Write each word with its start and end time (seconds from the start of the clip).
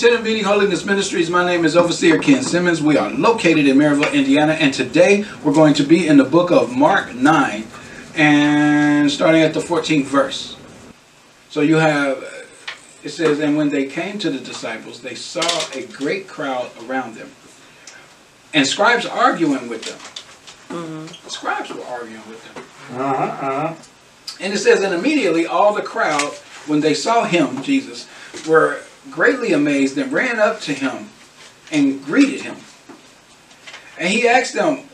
Welcome 0.00 0.24
to 0.24 0.42
Holiness 0.42 0.84
Ministries. 0.84 1.28
My 1.28 1.44
name 1.44 1.64
is 1.64 1.74
Overseer 1.74 2.18
Ken 2.18 2.40
Simmons. 2.40 2.80
We 2.80 2.96
are 2.96 3.10
located 3.10 3.66
in 3.66 3.76
Maryville, 3.76 4.12
Indiana, 4.12 4.52
and 4.52 4.72
today 4.72 5.24
we're 5.42 5.52
going 5.52 5.74
to 5.74 5.82
be 5.82 6.06
in 6.06 6.18
the 6.18 6.24
book 6.24 6.52
of 6.52 6.76
Mark 6.76 7.16
9 7.16 7.66
and 8.14 9.10
starting 9.10 9.42
at 9.42 9.54
the 9.54 9.60
14th 9.60 10.04
verse. 10.04 10.56
So 11.48 11.62
you 11.62 11.76
have, 11.76 12.18
it 13.02 13.08
says, 13.08 13.40
And 13.40 13.56
when 13.56 13.70
they 13.70 13.86
came 13.86 14.20
to 14.20 14.30
the 14.30 14.38
disciples, 14.38 15.02
they 15.02 15.16
saw 15.16 15.42
a 15.74 15.84
great 15.86 16.28
crowd 16.28 16.70
around 16.86 17.16
them, 17.16 17.32
and 18.54 18.64
scribes 18.64 19.04
arguing 19.04 19.68
with 19.68 19.82
them. 19.82 21.08
Scribes 21.28 21.74
were 21.74 21.84
arguing 21.86 22.22
with 22.28 22.54
them. 22.54 22.64
Uh-huh, 23.00 23.24
uh-huh. 23.24 23.74
And 24.40 24.54
it 24.54 24.58
says, 24.58 24.80
and 24.84 24.94
immediately 24.94 25.44
all 25.44 25.74
the 25.74 25.82
crowd, 25.82 26.34
when 26.68 26.82
they 26.82 26.94
saw 26.94 27.24
him, 27.24 27.64
Jesus, 27.64 28.06
were 28.46 28.82
greatly 29.10 29.52
amazed 29.52 29.96
and 29.98 30.12
ran 30.12 30.38
up 30.38 30.60
to 30.62 30.72
him 30.72 31.10
and 31.70 32.04
greeted 32.04 32.42
him. 32.42 32.56
And 33.98 34.08
he 34.08 34.28
asked 34.28 34.54
them, 34.54 34.84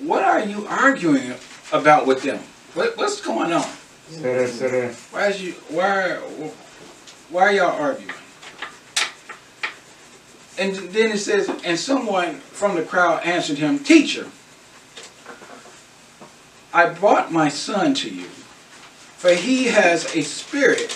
What 0.00 0.24
are 0.24 0.40
you 0.40 0.66
arguing 0.66 1.34
about 1.72 2.06
with 2.06 2.22
them? 2.22 2.40
What, 2.74 2.96
what's 2.96 3.20
going 3.20 3.52
on? 3.52 3.66
Sit 4.08 4.22
there, 4.22 4.48
sit 4.48 4.70
there. 4.70 4.92
Why 5.10 5.28
is 5.28 5.42
you 5.42 5.52
why 5.68 6.14
why 7.30 7.42
are 7.42 7.52
y'all 7.52 7.80
arguing? 7.80 8.14
And 10.58 10.74
then 10.74 11.12
it 11.12 11.18
says, 11.18 11.48
and 11.64 11.78
someone 11.78 12.36
from 12.36 12.74
the 12.74 12.82
crowd 12.82 13.22
answered 13.24 13.58
him, 13.58 13.78
Teacher, 13.78 14.26
I 16.72 16.88
brought 16.88 17.30
my 17.30 17.48
son 17.48 17.94
to 17.94 18.10
you, 18.10 18.24
for 18.24 19.30
he 19.30 19.66
has 19.66 20.16
a 20.16 20.22
spirit 20.22 20.90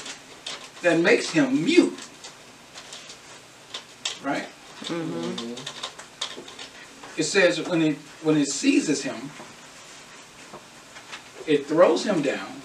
that 0.82 0.98
makes 1.00 1.30
him 1.30 1.64
mute. 1.64 1.96
Right? 4.22 4.46
It 7.16 7.24
says 7.24 7.60
when 7.68 7.82
it 7.82 7.96
when 8.22 8.36
it 8.36 8.48
seizes 8.48 9.02
him, 9.02 9.30
it 11.46 11.66
throws 11.66 12.04
him 12.04 12.22
down, 12.22 12.62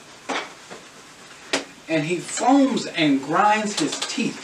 and 1.87 2.05
he 2.05 2.17
foams 2.17 2.85
and 2.87 3.21
grinds 3.23 3.79
his 3.79 3.99
teeth 3.99 4.43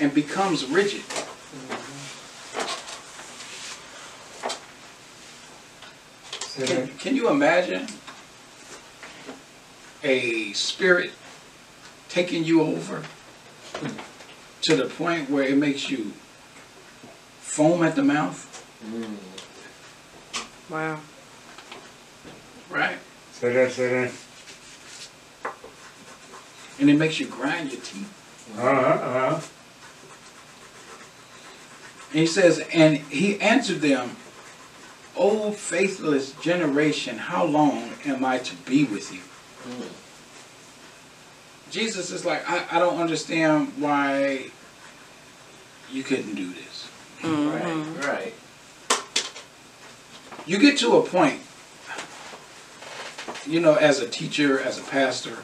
and 0.00 0.12
becomes 0.14 0.66
rigid. 0.66 1.02
Can, 6.66 6.88
can 6.98 7.14
you 7.14 7.28
imagine 7.28 7.86
a 10.02 10.52
spirit 10.54 11.12
taking 12.16 12.44
you 12.44 12.62
over 12.62 13.02
to 14.62 14.74
the 14.74 14.86
point 14.86 15.28
where 15.28 15.44
it 15.44 15.54
makes 15.54 15.90
you 15.90 16.12
foam 17.40 17.82
at 17.82 17.94
the 17.94 18.02
mouth? 18.02 18.40
Wow. 20.70 20.98
Right? 22.70 22.96
Sit 23.32 23.52
there, 23.52 23.68
sit 23.68 23.90
there. 23.90 24.12
And 26.80 26.88
it 26.88 26.94
makes 26.94 27.20
you 27.20 27.26
grind 27.26 27.70
your 27.70 27.82
teeth. 27.82 28.10
Uh-huh, 28.56 28.70
uh-huh. 28.70 29.40
And 32.12 32.20
he 32.20 32.26
says, 32.26 32.66
and 32.72 32.96
he 32.96 33.38
answered 33.42 33.82
them, 33.82 34.16
O 35.18 35.50
faithless 35.50 36.32
generation, 36.40 37.18
how 37.18 37.44
long 37.44 37.90
am 38.06 38.24
I 38.24 38.38
to 38.38 38.56
be 38.56 38.84
with 38.84 39.12
you? 39.12 39.20
Jesus 41.70 42.10
is 42.10 42.24
like, 42.24 42.48
I, 42.48 42.64
I 42.70 42.78
don't 42.78 43.00
understand 43.00 43.72
why 43.78 44.50
you 45.90 46.02
couldn't 46.02 46.34
do 46.34 46.52
this. 46.52 46.88
Mm-hmm. 47.22 48.00
Right, 48.00 48.06
right. 48.06 48.34
You 50.46 50.58
get 50.58 50.78
to 50.78 50.96
a 50.96 51.02
point, 51.02 51.40
you 53.46 53.60
know, 53.60 53.74
as 53.74 54.00
a 54.00 54.08
teacher, 54.08 54.60
as 54.60 54.78
a 54.78 54.82
pastor, 54.82 55.36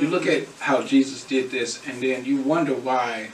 you 0.00 0.08
look 0.08 0.26
at 0.26 0.46
how 0.60 0.82
Jesus 0.82 1.24
did 1.24 1.50
this, 1.50 1.84
and 1.86 2.00
then 2.00 2.24
you 2.24 2.40
wonder 2.40 2.74
why, 2.74 3.30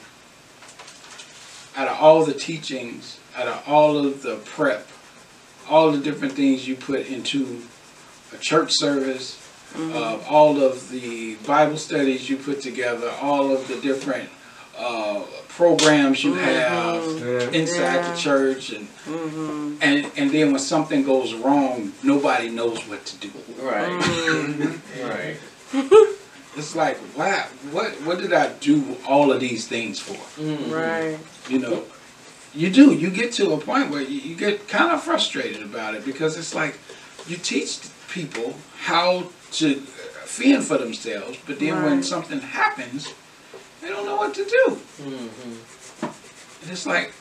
out 1.75 1.87
of 1.87 1.97
all 1.99 2.25
the 2.25 2.33
teachings, 2.33 3.19
out 3.35 3.47
of 3.47 3.63
all 3.67 3.97
of 3.97 4.23
the 4.23 4.37
prep, 4.37 4.87
all 5.69 5.91
the 5.91 5.99
different 5.99 6.33
things 6.33 6.67
you 6.67 6.75
put 6.75 7.07
into 7.07 7.61
a 8.33 8.37
church 8.37 8.71
service, 8.71 9.44
uh, 9.77 10.17
all 10.29 10.61
of 10.61 10.89
the 10.89 11.35
Bible 11.47 11.77
studies 11.77 12.29
you 12.29 12.37
put 12.37 12.61
together, 12.61 13.11
all 13.21 13.51
of 13.51 13.67
the 13.67 13.75
different 13.81 14.29
uh, 14.77 15.21
programs 15.47 16.23
you 16.23 16.33
have 16.33 17.03
Yeah. 17.19 17.49
inside 17.51 17.95
Yeah. 17.95 18.11
the 18.11 18.17
church, 18.17 18.71
and 18.71 18.87
Mm-hmm. 19.05 19.75
and 19.81 20.11
and 20.17 20.31
then 20.31 20.51
when 20.51 20.59
something 20.59 21.03
goes 21.05 21.33
wrong, 21.33 21.93
nobody 22.03 22.49
knows 22.49 22.79
what 22.89 23.05
to 23.05 23.15
do. 23.17 23.31
Right, 23.61 23.99
Mm-hmm. 24.01 25.07
right. 25.09 25.37
It's 26.57 26.73
like, 26.73 26.97
wow, 27.17 27.45
what 27.71 27.91
what 28.05 28.17
did 28.19 28.31
I 28.31 28.47
do 28.61 28.95
all 29.05 29.31
of 29.33 29.39
these 29.41 29.67
things 29.67 29.99
for? 29.99 30.15
Mm. 30.41 30.71
Right. 30.71 31.19
You 31.49 31.59
know, 31.59 31.83
you 32.53 32.69
do. 32.69 32.93
You 32.93 33.09
get 33.09 33.33
to 33.33 33.51
a 33.51 33.57
point 33.57 33.89
where 33.91 34.01
you, 34.01 34.19
you 34.21 34.35
get 34.35 34.65
kind 34.69 34.89
of 34.93 35.03
frustrated 35.03 35.61
about 35.63 35.95
it 35.95 36.05
because 36.05 36.37
it's 36.37 36.55
like 36.55 36.77
you 37.27 37.35
teach 37.35 37.79
people 38.15 38.55
how 38.79 39.25
to 39.51 39.75
fend 39.75 40.63
for 40.63 40.77
themselves, 40.77 41.37
but 41.45 41.59
then 41.59 41.83
when 41.83 42.01
something 42.01 42.39
happens, 42.39 43.13
they 43.81 43.89
don't 43.89 44.05
know 44.05 44.15
what 44.15 44.33
to 44.33 44.45
do. 44.45 44.65
Mm-hmm. 45.01 46.05
And 46.63 46.71
it's 46.71 46.85
like, 46.85 47.13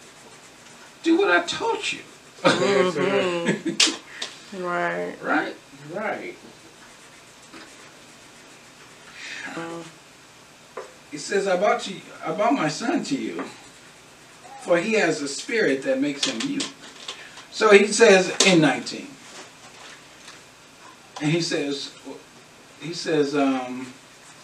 do 1.03 1.19
what 1.19 1.31
I 1.31 1.43
taught 1.43 1.93
you, 1.93 1.99
Sit 2.37 2.61
there, 2.61 2.93
sit 2.93 3.03
there. 3.03 3.55
Mm-hmm. 3.55 4.01
Right. 4.63 5.17
right? 5.21 5.57
Right. 5.93 6.37
Well, 9.57 9.83
He 11.11 11.19
says, 11.19 11.49
I 11.49 11.57
brought, 11.57 11.89
you, 11.89 12.01
I 12.25 12.31
brought 12.33 12.53
my 12.53 12.69
son 12.69 13.03
to 13.05 13.17
you, 13.17 13.43
for 14.63 14.79
he 14.79 14.93
has 14.93 15.21
a 15.23 15.27
spirit 15.27 15.83
that 15.83 16.01
makes 16.01 16.25
him 16.27 16.39
mute. 16.49 16.73
So 17.51 17.73
he 17.73 17.89
says 17.89 18.33
in 18.47 18.61
19, 18.61 19.09
and 21.21 21.31
he 21.31 21.41
says, 21.41 21.93
he 22.81 22.93
says 22.93 23.35
um, 23.35 23.93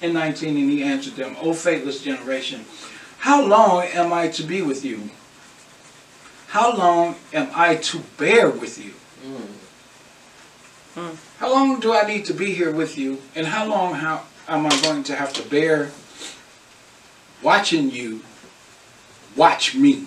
in 0.00 0.12
19, 0.12 0.56
and 0.56 0.70
he 0.70 0.82
answered 0.82 1.16
them, 1.16 1.36
O 1.40 1.52
faithless 1.52 2.02
generation, 2.02 2.64
how 3.18 3.44
long 3.44 3.84
am 3.84 4.12
I 4.12 4.28
to 4.28 4.42
be 4.42 4.62
with 4.62 4.84
you? 4.84 5.10
How 6.48 6.76
long 6.76 7.16
am 7.32 7.50
I 7.54 7.76
to 7.76 7.98
bear 8.16 8.50
with 8.50 8.78
you? 8.82 8.94
Mm. 10.96 11.16
How 11.38 11.50
long 11.52 11.80
do 11.80 11.92
I 11.94 12.06
need 12.06 12.24
to 12.26 12.34
be 12.34 12.52
here 12.52 12.72
with 12.72 12.98
you? 12.98 13.22
And 13.34 13.46
how 13.46 13.66
long 13.66 13.94
how 13.94 14.24
am 14.48 14.66
I 14.66 14.80
going 14.82 15.04
to 15.04 15.14
have 15.14 15.32
to 15.34 15.42
bear 15.48 15.90
watching 17.42 17.90
you 17.90 18.22
watch 19.36 19.74
me? 19.74 20.06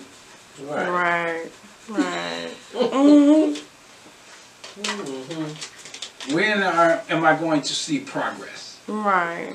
Right. 0.62 0.88
right. 0.88 1.50
Right. 1.88 2.50
Mm-hmm. 4.74 4.82
Mm-hmm. 4.82 5.73
When 6.32 6.62
are, 6.62 7.02
am 7.08 7.24
I 7.24 7.36
going 7.36 7.62
to 7.62 7.74
see 7.74 8.00
progress? 8.00 8.78
Right. 8.86 9.54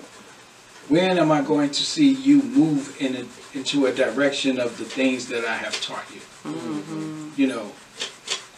When 0.88 1.17
am 1.17 1.31
I 1.31 1.41
going 1.41 1.69
to 1.69 1.83
see 1.83 2.13
you 2.13 2.41
move 2.41 2.99
in 2.99 3.15
a, 3.15 3.57
into 3.57 3.85
a 3.85 3.94
direction 3.94 4.59
of 4.59 4.77
the 4.77 4.85
things 4.85 5.27
that 5.27 5.45
I 5.45 5.55
have 5.55 5.79
taught 5.81 6.05
you? 6.13 6.21
Mm-hmm. 6.44 7.29
You 7.35 7.47
know, 7.47 7.71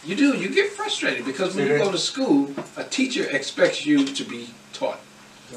you 0.04 0.14
do, 0.16 0.36
you 0.36 0.48
get 0.48 0.70
frustrated 0.72 1.24
because 1.24 1.54
when 1.54 1.66
you 1.66 1.78
go 1.78 1.92
to 1.92 1.98
school, 1.98 2.50
a 2.76 2.84
teacher 2.84 3.28
expects 3.30 3.84
you 3.86 4.04
to 4.04 4.24
be 4.24 4.50
taught. 4.72 5.00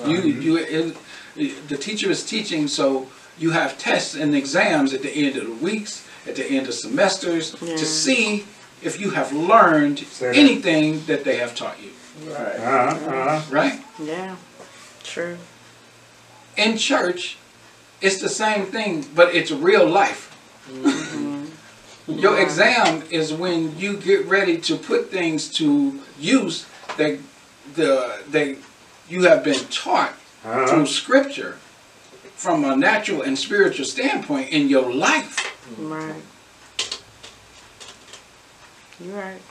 You, 0.05 0.17
you, 0.17 0.57
it, 0.57 1.67
the 1.69 1.77
teacher 1.77 2.11
is 2.11 2.25
teaching, 2.25 2.67
so 2.67 3.07
you 3.37 3.51
have 3.51 3.77
tests 3.77 4.15
and 4.15 4.35
exams 4.35 4.93
at 4.93 5.01
the 5.01 5.09
end 5.09 5.37
of 5.37 5.45
the 5.47 5.65
weeks, 5.65 6.07
at 6.27 6.35
the 6.35 6.45
end 6.45 6.67
of 6.67 6.73
semesters, 6.73 7.55
Yeah. 7.61 7.75
to 7.75 7.85
see 7.85 8.45
if 8.81 8.99
you 8.99 9.11
have 9.11 9.31
learned 9.33 10.05
anything 10.21 11.05
that 11.05 11.23
they 11.23 11.37
have 11.37 11.55
taught 11.55 11.81
you, 11.81 11.91
Right. 12.23 12.37
Uh-huh, 12.37 13.09
uh-huh. 13.09 13.41
right? 13.51 13.83
Yeah. 14.01 14.35
True. 15.03 15.37
In 16.57 16.77
church, 16.77 17.37
it's 18.01 18.21
the 18.21 18.29
same 18.29 18.65
thing, 18.65 19.05
but 19.13 19.35
it's 19.35 19.51
real 19.51 19.85
life. 19.87 20.31
Your 22.07 22.39
exam 22.39 23.03
is 23.09 23.33
when 23.33 23.77
you 23.77 23.97
get 23.97 24.25
ready 24.27 24.57
to 24.61 24.77
put 24.77 25.11
things 25.11 25.49
to 25.53 25.99
use 26.19 26.65
that 26.97 27.19
the 27.75 28.19
that 28.29 28.55
you 29.09 29.23
have 29.23 29.43
been 29.43 29.65
taught 29.69 30.13
Uh-huh. 30.45 30.67
through 30.67 30.85
scripture 30.85 31.57
from 32.35 32.63
a 32.63 32.75
natural 32.75 33.21
and 33.23 33.37
spiritual 33.37 33.85
standpoint 33.85 34.49
in 34.51 34.69
your 34.69 34.93
life. 34.93 35.35
Right. 35.79 36.21
You're 38.99 39.15
right. 39.17 39.41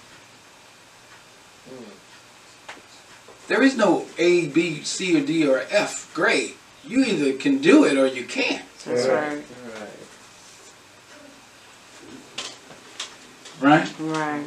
There 3.49 3.62
is 3.62 3.76
no 3.76 4.06
A, 4.19 4.49
B, 4.49 4.82
C, 4.82 5.17
or 5.20 5.25
D, 5.25 5.46
or 5.46 5.64
F 5.70 6.12
grade. 6.14 6.55
You 6.87 7.05
either 7.05 7.35
can 7.35 7.58
do 7.58 7.85
it 7.85 7.96
or 7.96 8.06
you 8.06 8.25
can't. 8.25 8.64
That's 8.85 9.06
right. 9.06 9.43
Right. 13.61 13.88
Right? 13.99 13.99
Right. 13.99 14.46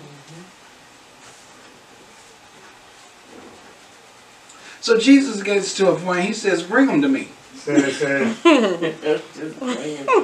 So 4.82 4.98
Jesus 4.98 5.44
gets 5.44 5.76
to 5.78 5.92
a 5.92 6.00
point, 6.00 6.26
he 6.26 6.34
says, 6.34 6.64
Bring 6.64 6.88
them 6.88 7.02
to 7.02 7.10
me. 7.10 7.28
Say 7.56 7.92
say 7.92 8.34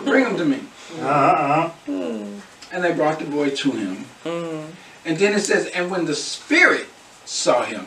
bring 0.06 0.24
them 0.24 0.38
to 0.38 0.46
me. 0.46 0.62
Uh-huh, 1.02 1.70
uh-huh. 1.88 2.42
And 2.72 2.84
they 2.84 2.94
brought 2.94 3.20
the 3.20 3.25
boy 3.25 3.50
to 3.50 3.72
him. 3.72 4.06
Mm. 4.24 4.70
And 5.04 5.18
then 5.18 5.34
it 5.34 5.42
says, 5.42 5.68
And 5.68 5.92
when 5.92 6.06
the 6.06 6.16
Spirit 6.16 6.88
saw 7.25 7.64
him. 7.64 7.83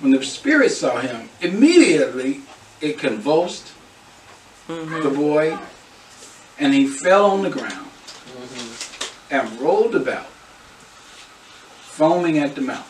When 0.00 0.12
the 0.12 0.24
Spirit 0.24 0.70
saw 0.70 0.98
him, 1.00 1.28
immediately 1.40 2.40
it 2.80 2.98
convulsed 2.98 3.72
Mm-hmm. 4.68 5.02
the 5.02 5.10
boy, 5.10 5.58
and 6.60 6.72
he 6.72 6.86
fell 6.86 7.26
on 7.32 7.42
the 7.42 7.50
ground 7.50 7.88
Mhm. 7.90 9.32
and 9.32 9.60
rolled 9.60 9.96
about, 9.96 10.26
foaming 11.96 12.38
at 12.38 12.54
the 12.54 12.60
mouth. 12.60 12.86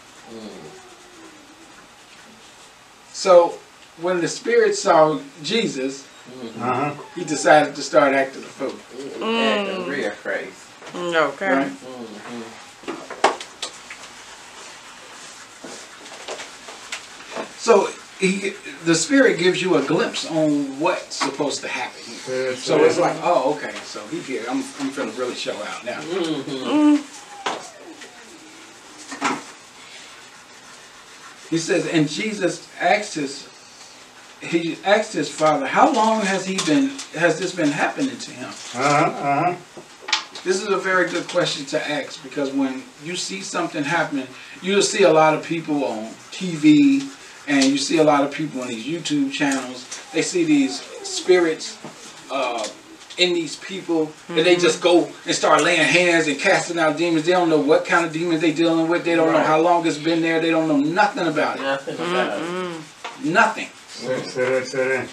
So 3.14 3.54
when 4.02 4.20
the 4.20 4.28
Spirit 4.28 4.76
saw 4.76 5.20
Jesus, 5.42 6.04
Uh-huh. 6.60 6.92
he 7.14 7.24
decided 7.24 7.74
to 7.76 7.82
start 7.82 8.12
acting 8.12 8.42
a 8.42 8.46
fool. 8.46 8.74
Mhm. 9.18 9.58
Acting 9.58 9.86
real 9.88 10.10
crazy. 10.22 10.52
Mm, 10.92 11.14
Okay. 11.14 11.48
Right? 11.50 11.72
So 17.60 17.90
he, 18.18 18.54
the 18.86 18.94
Spirit 18.94 19.38
gives 19.38 19.60
you 19.60 19.76
a 19.76 19.82
glimpse 19.84 20.24
on 20.30 20.80
what's 20.80 21.16
supposed 21.16 21.60
to 21.60 21.68
happen. 21.68 22.00
here. 22.26 22.56
So 22.56 22.82
it's 22.82 22.98
like, 22.98 23.16
oh, 23.22 23.54
okay. 23.54 23.74
So 23.84 24.00
he 24.06 24.22
did. 24.22 24.48
I'm, 24.48 24.58
I'm 24.80 24.90
finna 24.90 25.16
really 25.18 25.34
show 25.34 25.54
out 25.62 25.84
now. 25.84 26.00
Mhm. 26.00 26.96
He 31.50 31.58
says, 31.58 31.86
and 31.88 32.08
Jesus 32.08 32.66
asked 32.80 33.14
his, 33.14 33.46
he 34.40 34.78
asked 34.84 35.12
his 35.12 35.28
father, 35.28 35.66
how 35.66 35.92
long 35.92 36.22
has 36.22 36.46
he 36.46 36.56
been, 36.64 36.88
has 37.14 37.38
this 37.38 37.54
been 37.54 37.68
happening 37.70 38.16
to 38.16 38.30
him? 38.30 38.48
Uh-huh, 38.48 39.04
uh-huh. 39.10 39.56
This 40.44 40.62
is 40.62 40.68
a 40.68 40.78
very 40.78 41.10
good 41.10 41.28
question 41.28 41.66
to 41.66 41.90
ask 41.90 42.22
because 42.22 42.52
when 42.52 42.84
you 43.04 43.16
see 43.16 43.42
something 43.42 43.84
happening, 43.84 44.28
you'll 44.62 44.80
see 44.80 45.02
a 45.02 45.12
lot 45.12 45.34
of 45.34 45.44
people 45.44 45.84
on 45.84 46.04
TV 46.30 47.00
and 47.50 47.64
you 47.64 47.76
see 47.78 47.98
a 47.98 48.04
lot 48.04 48.22
of 48.24 48.32
people 48.32 48.62
on 48.62 48.68
these 48.68 48.86
YouTube 48.86 49.32
channels. 49.32 49.84
They 50.12 50.22
see 50.22 50.44
these 50.44 50.80
spirits 51.06 51.76
uh, 52.30 52.66
in 53.18 53.34
these 53.34 53.56
people 53.56 54.12
and 54.28 54.38
they 54.38 54.56
just 54.56 54.80
go 54.80 55.10
and 55.26 55.34
start 55.34 55.62
laying 55.62 55.82
hands 55.82 56.28
and 56.28 56.38
casting 56.38 56.78
out 56.78 56.96
demons. 56.96 57.26
They 57.26 57.32
don't 57.32 57.50
know 57.50 57.60
what 57.60 57.84
kind 57.84 58.06
of 58.06 58.12
demons 58.12 58.40
they're 58.40 58.54
dealing 58.54 58.88
with. 58.88 59.04
They 59.04 59.16
don't 59.16 59.32
know 59.32 59.42
how 59.42 59.60
long 59.60 59.84
it's 59.86 59.98
been 59.98 60.22
there. 60.22 60.40
They 60.40 60.50
don't 60.50 60.68
know 60.68 60.78
nothing 60.78 61.26
about 61.26 61.58
it. 61.58 61.62
Nothing 61.62 61.94
about 61.96 62.38
it. 62.38 62.44
Mm-mm. 62.44 63.24
Nothing. 63.24 63.68
Say 63.88 64.22
say 64.22 64.52
it, 64.58 64.66
say 64.66 64.98
it. 65.00 65.08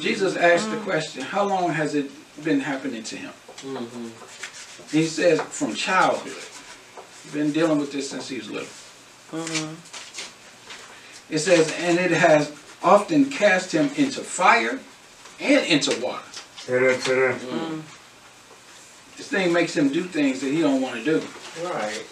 Jesus 0.00 0.36
asked 0.36 0.70
the 0.70 0.78
question, 0.78 1.22
how 1.22 1.44
long 1.44 1.70
has 1.70 1.94
it 1.94 2.10
been 2.42 2.60
happening 2.60 3.02
to 3.04 3.16
him? 3.16 3.32
Mhm. 3.62 4.10
He 4.90 5.06
says 5.06 5.40
from 5.40 5.74
childhood. 5.74 6.42
Been 7.32 7.52
dealing 7.52 7.78
with 7.78 7.92
this 7.92 8.10
since 8.10 8.28
he 8.28 8.38
was 8.38 8.50
little. 8.50 8.68
Mhm. 9.32 9.74
It 11.30 11.38
says, 11.38 11.72
and 11.78 11.98
it 11.98 12.10
has 12.10 12.52
often 12.82 13.30
cast 13.30 13.72
him 13.72 13.90
into 13.96 14.20
fire 14.20 14.80
and 15.40 15.66
into 15.66 15.98
water. 16.00 16.22
Say 16.58 16.74
it, 16.74 17.02
say 17.02 17.18
it. 17.18 17.82
This 19.16 19.28
thing 19.28 19.52
makes 19.52 19.76
him 19.76 19.88
do 19.88 20.04
things 20.04 20.40
that 20.40 20.50
he 20.50 20.60
don't 20.60 20.80
want 20.80 20.96
to 20.96 21.04
do. 21.04 21.22
Right. 21.64 22.04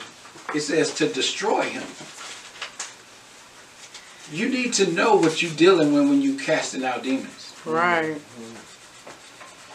It 0.54 0.60
says 0.60 0.94
to 0.94 1.08
destroy 1.08 1.62
him. 1.62 1.84
You 4.32 4.48
need 4.48 4.72
to 4.74 4.90
know 4.92 5.16
what 5.16 5.42
you're 5.42 5.52
dealing 5.52 5.92
with 5.92 6.08
when 6.08 6.22
you 6.22 6.36
casting 6.38 6.84
out 6.84 7.02
demons. 7.02 7.52
Right. 7.64 8.20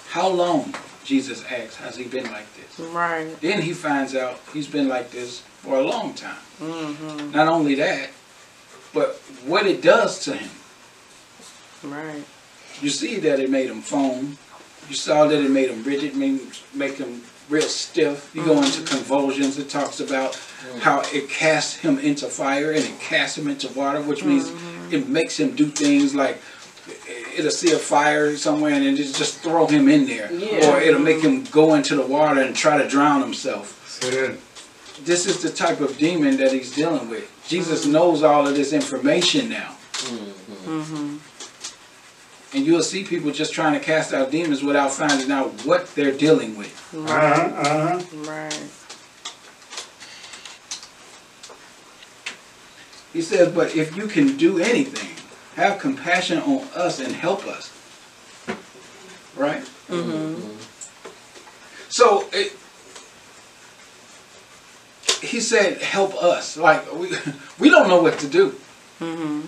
How 0.10 0.30
long, 0.30 0.74
Jesus 1.04 1.44
asks, 1.46 1.76
has 1.76 1.98
he 1.98 2.06
been 2.06 2.32
like 2.32 2.48
this? 2.56 2.80
Right. 2.80 3.40
Then 3.42 3.62
he 3.62 3.74
finds 3.74 4.16
out 4.16 4.40
he's 4.54 4.68
been 4.68 4.88
like 4.88 5.12
this 5.12 5.44
for 5.66 5.78
a 5.78 5.82
long 5.84 6.14
time. 6.14 6.38
Mm-hmm. 6.60 7.32
Not 7.32 7.48
only 7.48 7.76
that, 7.76 8.12
but 8.94 9.16
what 9.46 9.66
it 9.66 9.82
does 9.82 10.20
to 10.26 10.34
him. 10.34 10.50
Right. 11.84 12.24
You 12.82 12.90
see 12.90 13.18
that 13.20 13.40
it 13.40 13.50
made 13.50 13.70
him 13.70 13.82
foam. 13.82 14.38
You 14.88 14.96
saw 14.96 15.26
that 15.28 15.44
it 15.44 15.50
made 15.50 15.70
him 15.70 15.84
rigid, 15.84 16.16
made 16.16 16.40
make 16.74 16.98
him 16.98 17.24
real 17.50 17.64
stiff. 17.64 18.32
You 18.36 18.46
go 18.46 18.62
into 18.62 18.84
convulsions. 18.84 19.58
It 19.58 19.70
talks 19.70 20.00
about 20.00 20.40
how 20.80 21.02
it 21.14 21.30
casts 21.30 21.76
him 21.78 22.00
into 22.00 22.28
fire 22.28 22.72
and 22.72 22.84
it 22.84 23.00
casts 23.00 23.38
him 23.38 23.48
into 23.48 23.68
water, 23.74 24.02
which 24.02 24.24
means 24.24 24.52
it 24.92 25.08
makes 25.08 25.40
him 25.40 25.56
do 25.56 25.66
things 25.68 26.14
like 26.14 26.40
it'll 27.36 27.52
see 27.52 27.72
a 27.74 27.78
fire 27.80 28.38
somewhere 28.38 28.74
and 28.74 28.84
it 28.86 28.96
just 28.96 29.18
just 29.18 29.40
throw 29.40 29.66
him 29.66 29.90
in 29.90 30.06
there, 30.06 30.32
Yeah. 30.32 30.70
or 30.70 30.80
it'll 30.80 31.02
make 31.02 31.22
him 31.22 31.44
go 31.46 31.74
into 31.74 31.96
the 31.96 32.06
water 32.06 32.42
and 32.42 32.56
try 32.56 32.78
to 32.82 32.88
drown 32.88 33.22
himself. 33.22 33.84
Say 33.90 34.10
it. 34.10 34.40
This 35.04 35.26
is 35.26 35.42
the 35.42 35.50
type 35.50 35.82
of 35.82 35.98
demon 35.98 36.38
that 36.38 36.52
he's 36.52 36.74
dealing 36.74 37.10
with. 37.10 37.30
Jesus 37.48 37.86
knows 37.86 38.24
all 38.24 38.48
of 38.48 38.56
this 38.56 38.72
information 38.74 39.50
now. 39.50 39.76
Mhm. 39.94 40.34
Mm-hmm. 40.66 41.18
And 42.58 42.66
you'll 42.66 42.84
see 42.84 43.04
people 43.04 43.32
just 43.32 43.54
trying 43.54 43.74
to 43.74 43.80
cast 43.80 44.14
out 44.14 44.32
demons 44.32 44.64
without 44.64 44.92
finding 44.92 45.30
out 45.32 45.52
what 45.66 45.94
they're 45.96 46.14
dealing 46.14 46.56
with. 46.58 46.90
Right. 46.94 47.34
Uh-huh, 47.34 47.98
uh-huh. 47.98 48.32
Right. 48.32 48.64
He 53.12 53.22
says, 53.22 53.52
But 53.54 53.76
if 53.76 53.96
you 53.98 54.08
can 54.08 54.38
do 54.38 54.60
anything, 54.60 55.12
have 55.56 55.80
compassion 55.80 56.40
on 56.40 56.68
us 56.76 57.00
and 57.00 57.14
help 57.14 57.46
us. 57.46 57.72
Right? 59.36 59.64
Mm-hmm. 59.90 60.52
So 61.90 62.28
it, 62.32 62.58
he 65.26 65.40
said, 65.40 65.82
Help 65.82 66.16
us. 66.16 66.58
Like, 66.58 66.92
we, 66.94 67.12
we 67.60 67.70
don't 67.70 67.88
know 67.88 68.02
what 68.02 68.20
to 68.20 68.28
do. 68.28 68.56
Mm-hmm. 69.00 69.42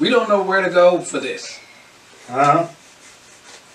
We 0.00 0.10
don't 0.10 0.28
know 0.28 0.42
where 0.42 0.62
to 0.62 0.70
go 0.70 1.00
for 1.00 1.18
this. 1.18 1.58
Uh-huh. 2.30 2.68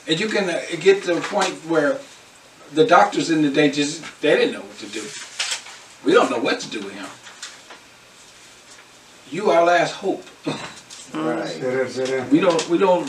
And 0.08 0.20
you 0.20 0.28
can 0.28 0.50
uh, 0.50 0.62
get 0.80 1.04
to 1.04 1.18
a 1.18 1.22
point 1.22 1.54
where 1.68 2.00
the 2.74 2.86
doctors 2.86 3.30
in 3.30 3.42
the 3.42 3.50
day 3.50 3.70
just, 3.72 4.04
they 4.22 4.36
didn't 4.36 4.54
know 4.54 4.62
what 4.62 4.78
to 4.80 4.88
do. 4.88 5.04
We 6.06 6.14
don't 6.14 6.30
know 6.32 6.40
what 6.40 6.60
to 6.62 6.70
do 6.70 6.80
with 6.80 6.94
him. 6.94 7.08
You 9.32 9.50
our 9.52 9.64
last 9.66 9.94
hope. 9.94 10.24
Right. 11.14 11.48
Say 11.48 11.60
it, 11.62 11.90
say 11.92 12.04
it. 12.22 12.32
We 12.32 12.40
don't, 12.40 12.68
we 12.70 12.80
don't, 12.80 13.06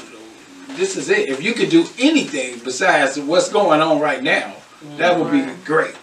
this 0.76 0.94
is 0.98 1.08
it. 1.08 1.30
If 1.30 1.42
you 1.42 1.54
could 1.54 1.70
do 1.70 1.86
anything 1.98 2.58
besides 2.62 3.18
what's 3.18 3.48
going 3.50 3.80
on 3.80 3.98
right 3.98 4.22
now, 4.22 4.56
that 4.98 5.18
would 5.18 5.32
be 5.32 5.40
Right. 5.40 5.64
great. 5.64 5.94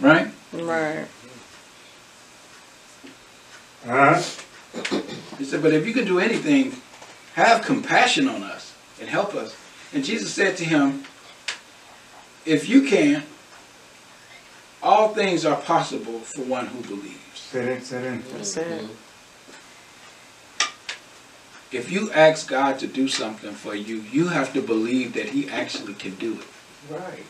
Right? 0.00 0.30
Right. 0.52 1.06
Uh-huh. 3.86 4.22
He 5.38 5.44
said, 5.44 5.62
but 5.62 5.72
if 5.72 5.86
you 5.86 5.92
can 5.92 6.04
do 6.04 6.18
anything, 6.18 6.74
have 7.34 7.62
compassion 7.62 8.28
on 8.28 8.42
us 8.42 8.74
and 9.00 9.08
help 9.08 9.34
us. 9.34 9.56
And 9.92 10.04
Jesus 10.04 10.32
said 10.32 10.56
to 10.58 10.64
him, 10.64 11.04
if 12.44 12.68
you 12.68 12.82
can, 12.82 13.22
all 14.82 15.08
things 15.08 15.44
are 15.44 15.56
possible 15.56 16.20
for 16.20 16.42
one 16.42 16.66
who 16.66 16.82
believes. 16.82 17.16
Say 17.34 17.74
it, 17.74 17.84
say 17.84 18.06
it. 18.14 18.32
That's 18.32 18.56
it. 18.56 18.84
If 21.72 21.90
you 21.90 22.12
ask 22.12 22.48
God 22.48 22.78
to 22.78 22.86
do 22.86 23.08
something 23.08 23.52
for 23.52 23.74
you, 23.74 23.96
you 23.96 24.28
have 24.28 24.52
to 24.52 24.62
believe 24.62 25.14
that 25.14 25.30
he 25.30 25.48
actually 25.48 25.94
can 25.94 26.14
do 26.14 26.34
it. 26.34 26.46
Right. 26.92 27.24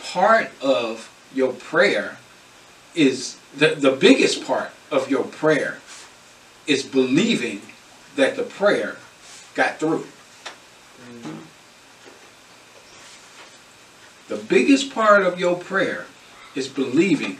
part 0.00 0.50
of 0.60 1.13
your 1.34 1.52
prayer 1.52 2.18
is 2.94 3.36
the, 3.56 3.74
the 3.74 3.90
biggest 3.90 4.44
part 4.46 4.70
of 4.90 5.10
your 5.10 5.24
prayer 5.24 5.78
is 6.66 6.82
believing 6.82 7.60
that 8.16 8.36
the 8.36 8.42
prayer 8.42 8.96
got 9.54 9.78
through. 9.78 10.06
The 14.28 14.36
biggest 14.36 14.92
part 14.94 15.22
of 15.22 15.38
your 15.38 15.56
prayer 15.56 16.06
is 16.54 16.68
believing 16.68 17.38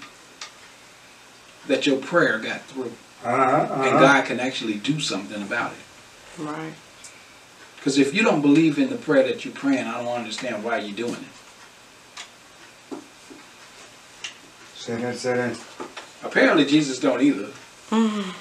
that 1.66 1.86
your 1.86 1.96
prayer 1.96 2.38
got 2.38 2.62
through 2.62 2.92
Uh-huh, 3.24 3.72
and 3.72 3.96
uh-huh. 3.96 4.00
God 4.00 4.24
can 4.26 4.38
actually 4.38 4.74
do 4.74 5.00
something 5.00 5.40
about 5.42 5.72
it. 5.72 6.42
Right. 6.42 6.74
Because 7.76 7.96
if 7.98 8.12
you 8.14 8.22
don't 8.22 8.42
believe 8.42 8.78
in 8.78 8.90
the 8.90 8.96
prayer 8.96 9.22
that 9.26 9.44
you're 9.44 9.54
praying, 9.54 9.86
I 9.86 10.02
don't 10.02 10.12
understand 10.12 10.62
why 10.62 10.78
you're 10.78 10.96
doing 10.96 11.14
it. 11.14 11.33
Say 14.84 14.96
that, 14.96 15.16
say 15.16 15.32
that. 15.32 15.58
Apparently 16.22 16.66
Jesus 16.66 17.00
don't 17.00 17.22
either. 17.22 17.48
Mm. 17.88 18.34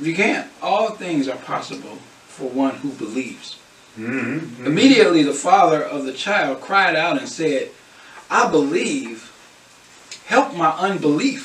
You 0.00 0.12
can't. 0.16 0.50
All 0.60 0.90
things 0.90 1.28
are 1.28 1.36
possible 1.36 1.98
for 2.26 2.48
one 2.48 2.74
who 2.74 2.88
believes. 2.90 3.58
Mm 3.96 4.06
-hmm, 4.06 4.22
mm 4.22 4.56
-hmm. 4.56 4.66
Immediately 4.66 5.22
the 5.22 5.38
father 5.48 5.84
of 5.84 6.04
the 6.04 6.12
child 6.12 6.60
cried 6.60 6.96
out 6.96 7.18
and 7.20 7.28
said, 7.28 7.70
I 8.28 8.48
believe, 8.50 9.30
help 10.26 10.52
my 10.54 10.72
unbelief. 10.88 11.42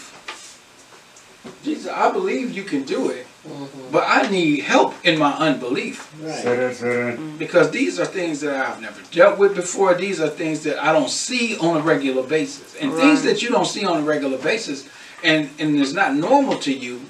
Jesus, 1.64 1.92
I 1.92 2.12
believe 2.12 2.58
you 2.58 2.64
can 2.64 2.84
do 2.86 3.12
it. 3.12 3.27
Mm-hmm. 3.48 3.92
but 3.92 4.04
I 4.06 4.30
need 4.30 4.64
help 4.64 4.94
in 5.06 5.18
my 5.18 5.32
unbelief 5.34 6.08
Right. 6.22 6.36
Say 6.36 6.56
that, 6.58 6.76
say 6.76 7.12
that. 7.12 7.40
because 7.40 7.70
these 7.72 8.00
are 8.00 8.06
things 8.06 8.42
that 8.42 8.56
I've 8.56 8.82
never 8.82 9.00
dealt 9.12 9.38
with 9.38 9.56
before. 9.56 9.94
These 9.94 10.20
are 10.20 10.30
things 10.30 10.64
that 10.64 10.84
I 10.84 10.92
don't 10.92 11.10
see 11.10 11.58
on 11.60 11.78
a 11.78 11.82
regular 11.82 12.24
basis. 12.24 12.76
And 12.76 12.92
things 12.94 13.22
that 13.24 13.44
you 13.44 13.50
don't 13.50 13.68
see 13.68 13.86
on 13.86 14.00
a 14.00 14.02
regular 14.02 14.38
basis 14.40 14.90
and, 15.24 15.50
and 15.60 15.76
is 15.76 15.94
not 15.94 16.16
normal 16.16 16.58
to 16.60 16.74
you, 16.74 17.02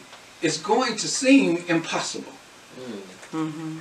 it's 0.42 0.58
going 0.58 0.98
to 0.98 1.08
seem 1.08 1.64
impossible. 1.70 2.34
Mm-hmm. 3.32 3.78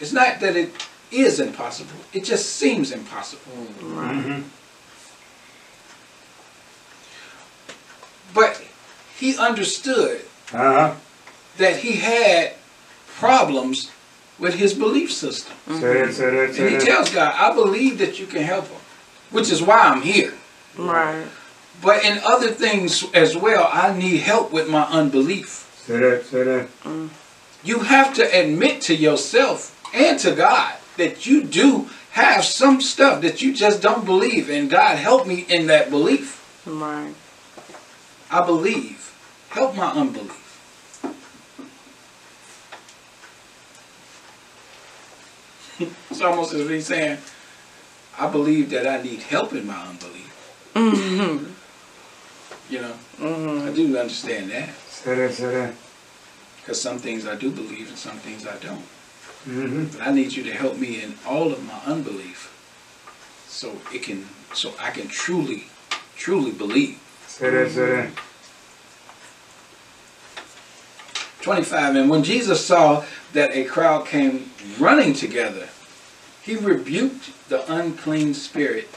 It's 0.00 0.12
not 0.12 0.40
that 0.40 0.56
it 0.56 0.72
is 1.10 1.38
impossible, 1.38 1.96
it 2.14 2.24
just 2.24 2.56
seems 2.56 2.92
impossible. 2.92 3.52
Right. 3.82 4.14
Mm-hmm. 4.14 4.40
But 8.34 8.64
he 9.18 9.36
understood 9.36 10.22
Uh-huh. 10.52 10.94
that 11.58 11.76
he 11.76 11.92
had 11.92 12.54
problems 13.16 13.90
with 14.38 14.54
his 14.54 14.74
belief 14.74 15.12
system. 15.12 15.52
Say 15.68 16.02
that, 16.02 16.12
say 16.14 16.30
that, 16.30 16.58
And 16.58 16.68
he 16.70 16.76
that. 16.76 16.82
tells 16.84 17.10
God, 17.10 17.34
I 17.36 17.54
believe 17.54 17.98
that 17.98 18.18
you 18.18 18.26
can 18.26 18.42
help 18.42 18.66
him, 18.68 18.80
which 19.30 19.50
is 19.50 19.62
why 19.62 19.78
I'm 19.78 20.02
here. 20.02 20.34
Right. 20.76 21.24
But 21.82 22.04
in 22.04 22.18
other 22.24 22.48
things 22.48 23.04
as 23.12 23.36
well, 23.36 23.68
I 23.72 23.96
need 23.96 24.18
help 24.18 24.52
with 24.52 24.68
my 24.68 24.82
unbelief. 24.84 25.68
Say 25.86 25.98
that, 25.98 26.24
say 26.26 26.42
that. 26.44 26.68
You 27.64 27.80
have 27.80 28.14
to 28.14 28.22
admit 28.22 28.80
to 28.82 28.94
yourself 28.94 29.78
and 29.94 30.18
to 30.20 30.32
God 30.34 30.74
that 30.96 31.26
you 31.26 31.44
do 31.44 31.88
have 32.10 32.44
some 32.44 32.80
stuff 32.80 33.22
that 33.22 33.40
you 33.40 33.54
just 33.54 33.80
don't 33.80 34.04
believe, 34.04 34.50
and 34.50 34.68
God 34.68 34.96
help 34.98 35.26
me 35.26 35.46
in 35.48 35.66
that 35.68 35.90
belief. 35.90 36.38
Right. 36.66 37.14
I 38.30 38.44
believe. 38.44 39.01
Help 39.52 39.76
my 39.76 39.90
unbelief. 39.92 40.38
it's 46.10 46.22
almost 46.22 46.54
as 46.54 46.60
if 46.60 46.70
he's 46.70 46.86
saying, 46.86 47.18
I 48.18 48.28
believe 48.28 48.70
that 48.70 48.86
I 48.86 49.02
need 49.02 49.20
help 49.20 49.52
in 49.52 49.66
my 49.66 49.80
unbelief. 49.86 50.72
Mm-hmm. 50.74 51.52
You 52.72 52.80
know, 52.80 52.94
Mm-hmm. 53.22 53.68
I 53.68 53.72
do 53.72 53.96
understand 53.96 54.50
that. 54.50 54.70
Say 54.88 55.14
that, 55.14 55.32
say 55.32 55.54
that. 55.54 55.74
Because 56.56 56.80
some 56.80 56.98
things 56.98 57.26
I 57.26 57.36
do 57.36 57.50
believe 57.50 57.88
and 57.88 57.98
some 57.98 58.16
things 58.16 58.46
I 58.46 58.56
don't. 58.56 58.84
Mm-hmm. 59.46 59.98
But 59.98 60.06
I 60.08 60.12
need 60.12 60.32
you 60.32 60.42
to 60.44 60.52
help 60.52 60.76
me 60.76 61.02
in 61.02 61.14
all 61.26 61.52
of 61.52 61.64
my 61.64 61.78
unbelief. 61.86 62.48
So 63.46 63.76
it 63.92 64.02
can 64.02 64.26
so 64.54 64.72
I 64.80 64.90
can 64.90 65.06
truly, 65.08 65.64
truly 66.16 66.50
believe. 66.50 66.98
Say 67.26 67.50
that, 67.50 67.70
say 67.70 67.86
that. 67.86 68.10
25. 71.42 71.96
And 71.96 72.10
when 72.10 72.24
Jesus 72.24 72.64
saw 72.64 73.04
that 73.32 73.54
a 73.54 73.64
crowd 73.64 74.06
came 74.06 74.50
running 74.78 75.12
together, 75.14 75.68
he 76.42 76.56
rebuked 76.56 77.48
the 77.48 77.70
unclean 77.72 78.34
spirit, 78.34 78.88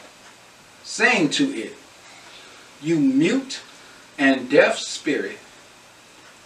saying 0.83 1.29
to 1.31 1.53
it, 1.53 1.75
You 2.81 2.99
mute 2.99 3.61
and 4.17 4.49
deaf 4.49 4.77
spirit, 4.77 5.37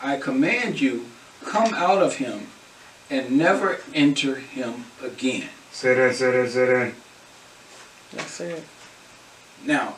I 0.02 0.18
command 0.18 0.82
you, 0.82 1.06
come 1.44 1.74
out 1.74 2.02
of 2.02 2.16
him 2.16 2.48
and 3.10 3.38
never 3.38 3.80
enter 3.94 4.36
him 4.36 4.86
again. 5.04 5.50
Say 5.72 5.94
that, 5.94 6.16
say 6.16 6.32
that, 6.32 6.50
say 6.50 6.66
that. 6.66 6.94
That's 8.14 8.40
it. 8.40 8.64
Now, 9.66 9.98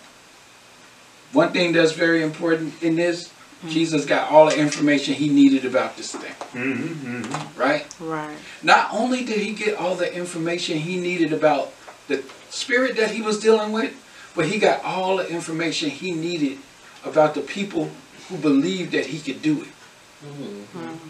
one 1.33 1.51
thing 1.51 1.71
that's 1.71 1.93
very 1.93 2.23
important 2.23 2.81
in 2.83 2.95
this, 2.95 3.31
Jesus 3.69 4.05
got 4.05 4.31
all 4.31 4.49
the 4.49 4.57
information 4.57 5.13
he 5.13 5.29
needed 5.29 5.65
about 5.65 5.95
this 5.95 6.15
thing, 6.15 6.33
Mm-hmm. 6.53 7.21
Mm-hmm. 7.21 7.59
right? 7.59 7.85
Right. 7.99 8.37
Not 8.63 8.89
only 8.91 9.23
did 9.23 9.37
he 9.39 9.53
get 9.53 9.75
all 9.75 9.95
the 9.95 10.11
information 10.13 10.77
he 10.79 10.97
needed 10.99 11.31
about 11.31 11.71
the 12.07 12.23
spirit 12.49 12.95
that 12.97 13.11
he 13.11 13.21
was 13.21 13.39
dealing 13.39 13.71
with, 13.71 13.93
but 14.35 14.45
he 14.47 14.57
got 14.57 14.83
all 14.83 15.17
the 15.17 15.27
information 15.29 15.89
he 15.89 16.11
needed 16.11 16.57
about 17.05 17.35
the 17.35 17.41
people 17.41 17.91
who 18.29 18.37
believed 18.37 18.93
that 18.93 19.07
he 19.07 19.19
could 19.19 19.41
do 19.41 19.61
it. 19.61 19.67
Mm-hmm. 20.25 21.07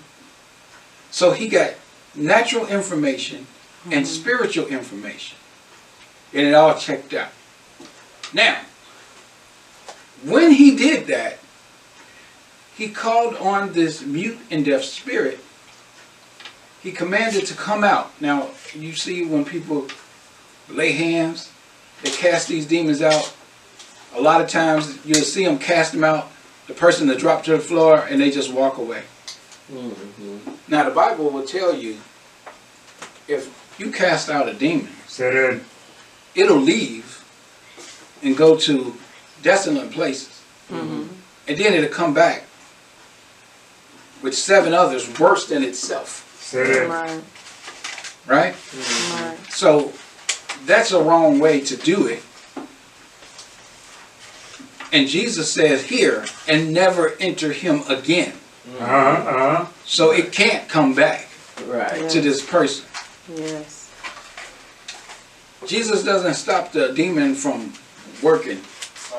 So 1.12 1.32
he 1.32 1.48
got 1.48 1.74
natural 2.16 2.68
information 2.68 3.48
and 3.90 4.08
spiritual 4.08 4.68
information. 4.68 5.38
And 6.34 6.48
it 6.48 6.54
all 6.54 6.78
checked 6.78 7.14
out. 7.14 7.30
Now, 8.34 8.62
when 10.24 10.52
he 10.52 10.76
did 10.76 11.08
that, 11.08 11.40
he 12.82 12.90
called 12.90 13.36
on 13.36 13.74
this 13.74 14.04
mute 14.04 14.40
and 14.50 14.66
deaf 14.66 14.84
spirit. 14.84 15.40
He 16.82 16.92
commanded 16.92 17.46
to 17.46 17.54
come 17.54 17.84
out. 17.84 18.12
Now, 18.20 18.50
you 18.74 18.94
see 18.94 19.24
when 19.24 19.46
people 19.46 19.88
lay 20.68 20.94
hands, 20.94 21.52
they 22.02 22.10
cast 22.10 22.48
these 22.48 22.66
demons 22.66 23.04
out. 23.04 23.36
A 24.16 24.20
lot 24.20 24.42
of 24.42 24.50
times 24.50 24.98
you'll 25.06 25.22
see 25.22 25.46
them 25.46 25.60
cast 25.60 25.92
them 25.92 26.04
out, 26.04 26.32
the 26.66 26.74
person 26.74 27.08
to 27.10 27.16
drop 27.16 27.44
to 27.44 27.52
the 27.52 27.60
floor, 27.60 28.00
and 28.10 28.20
they 28.20 28.32
just 28.32 28.52
walk 28.52 28.80
away. 28.80 29.04
Mm-hmm. 29.72 30.50
Now 30.68 30.84
the 30.84 30.96
Bible 30.96 31.30
will 31.30 31.46
tell 31.46 31.76
you 31.76 31.98
if 33.28 33.76
you 33.78 33.92
cast 33.92 34.28
out 34.28 34.50
a 34.50 34.56
demon, 34.56 34.90
Say 35.06 35.32
that. 35.32 35.62
it'll 36.34 36.58
leave 36.58 37.24
and 38.24 38.36
go 38.36 38.56
to 38.56 38.96
desolate 39.44 39.92
places. 39.92 40.42
Mm-hmm. 40.72 41.14
And 41.48 41.58
then 41.60 41.74
it'll 41.76 41.96
come 41.96 42.16
back 42.16 42.46
with 44.22 44.36
seven 44.36 44.74
others 44.74 45.20
worse 45.20 45.48
than 45.48 45.64
itself. 45.64 46.38
Say. 46.40 46.86
Right. 46.86 47.22
Right? 48.28 48.56
Right. 48.56 49.38
So 49.50 49.92
that's 50.66 50.92
a 50.92 51.02
wrong 51.02 51.40
way 51.40 51.62
to 51.62 51.76
do 51.78 52.08
it. 52.08 52.24
And 54.94 55.08
Jesus 55.08 55.52
says 55.52 55.86
here, 55.86 56.26
and 56.48 56.74
never 56.74 57.16
enter 57.20 57.54
him 57.54 57.82
again. 57.88 58.34
Uh-huh. 58.80 58.86
Uh-huh. 58.86 59.66
So 59.86 60.12
it 60.12 60.32
can't 60.32 60.68
come 60.68 60.94
back 60.94 61.28
Right. 61.66 62.10
to 62.10 62.22
this 62.22 62.46
person. 62.46 62.86
Yes. 63.34 63.90
Jesus 65.66 66.04
doesn't 66.04 66.34
stop 66.34 66.72
the 66.72 66.92
demon 66.94 67.36
from 67.36 67.74
working 68.22 68.62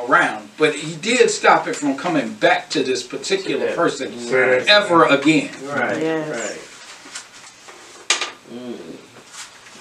around, 0.07 0.49
but 0.59 0.75
he 0.75 0.97
did 0.97 1.31
stop 1.31 1.67
it 1.69 1.77
from 1.77 1.97
coming 1.97 2.35
back 2.35 2.69
to 2.71 2.83
this 2.83 3.03
particular 3.03 3.67
Yeah. 3.67 3.75
person 3.75 4.19
Say 4.19 4.59
that. 4.59 4.69
ever 4.69 5.05
again. 5.07 5.51
Right. 5.65 6.01
Yes. 6.01 6.29
Right. 6.29 6.59
Mm. 8.59 8.77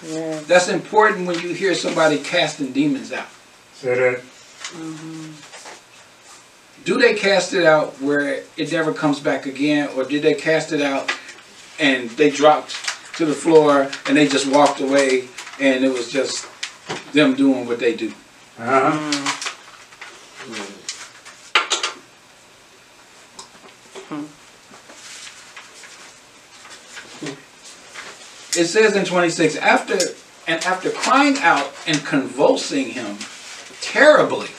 Yes. 0.03 0.43
That's 0.45 0.69
important 0.69 1.27
when 1.27 1.39
you 1.39 1.53
hear 1.53 1.75
somebody 1.75 2.17
casting 2.17 2.71
demons 2.71 3.11
out. 3.11 3.27
Say 3.75 3.95
that. 3.95 4.21
Mm 4.75 4.97
-hmm. 4.97 5.31
Do 6.83 6.97
they 6.99 7.13
cast 7.13 7.53
it 7.53 7.63
out 7.65 7.93
where 8.01 8.43
it 8.57 8.71
never 8.71 8.91
comes 8.93 9.19
back 9.19 9.45
again, 9.45 9.89
or 9.95 10.03
did 10.03 10.23
they 10.23 10.33
cast 10.33 10.71
it 10.71 10.81
out 10.81 11.11
and 11.79 12.09
they 12.17 12.31
dropped 12.31 12.73
to 13.17 13.25
the 13.25 13.35
floor 13.35 13.87
and 14.07 14.17
they 14.17 14.27
just 14.27 14.47
walked 14.47 14.81
away 14.81 15.27
and 15.59 15.85
it 15.85 15.93
was 15.93 16.09
just 16.11 16.47
them 17.13 17.35
doing 17.35 17.67
what 17.67 17.77
they 17.79 17.93
do? 17.95 18.11
Uh-huh. 18.57 19.30
It 28.57 28.65
says 28.65 28.95
in 28.95 29.05
26, 29.05 29.55
after 29.55 29.97
and 30.47 30.63
after 30.65 30.89
crying 30.89 31.37
out 31.39 31.71
and 31.87 32.03
convulsing 32.03 32.89
him 32.89 33.17
terribly, 33.79 34.49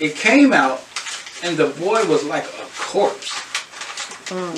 it 0.00 0.16
came 0.16 0.52
out 0.52 0.82
and 1.42 1.56
the 1.56 1.68
boy 1.78 2.04
was 2.06 2.24
like 2.24 2.44
a 2.44 2.66
corpse. 2.78 3.28
Mm. 4.30 4.56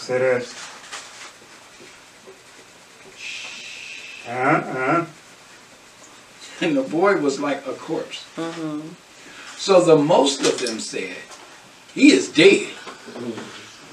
Say 0.00 0.18
that. 0.18 0.64
Uh-huh. 4.26 5.04
And 6.60 6.76
the 6.76 6.82
boy 6.82 7.18
was 7.18 7.40
like 7.40 7.66
a 7.66 7.74
corpse. 7.74 8.24
Mm-hmm. 8.36 8.88
So 9.56 9.84
the 9.84 9.96
most 9.96 10.40
of 10.40 10.58
them 10.60 10.80
said, 10.80 11.16
he 11.94 12.12
is 12.12 12.30
dead. 12.30 12.70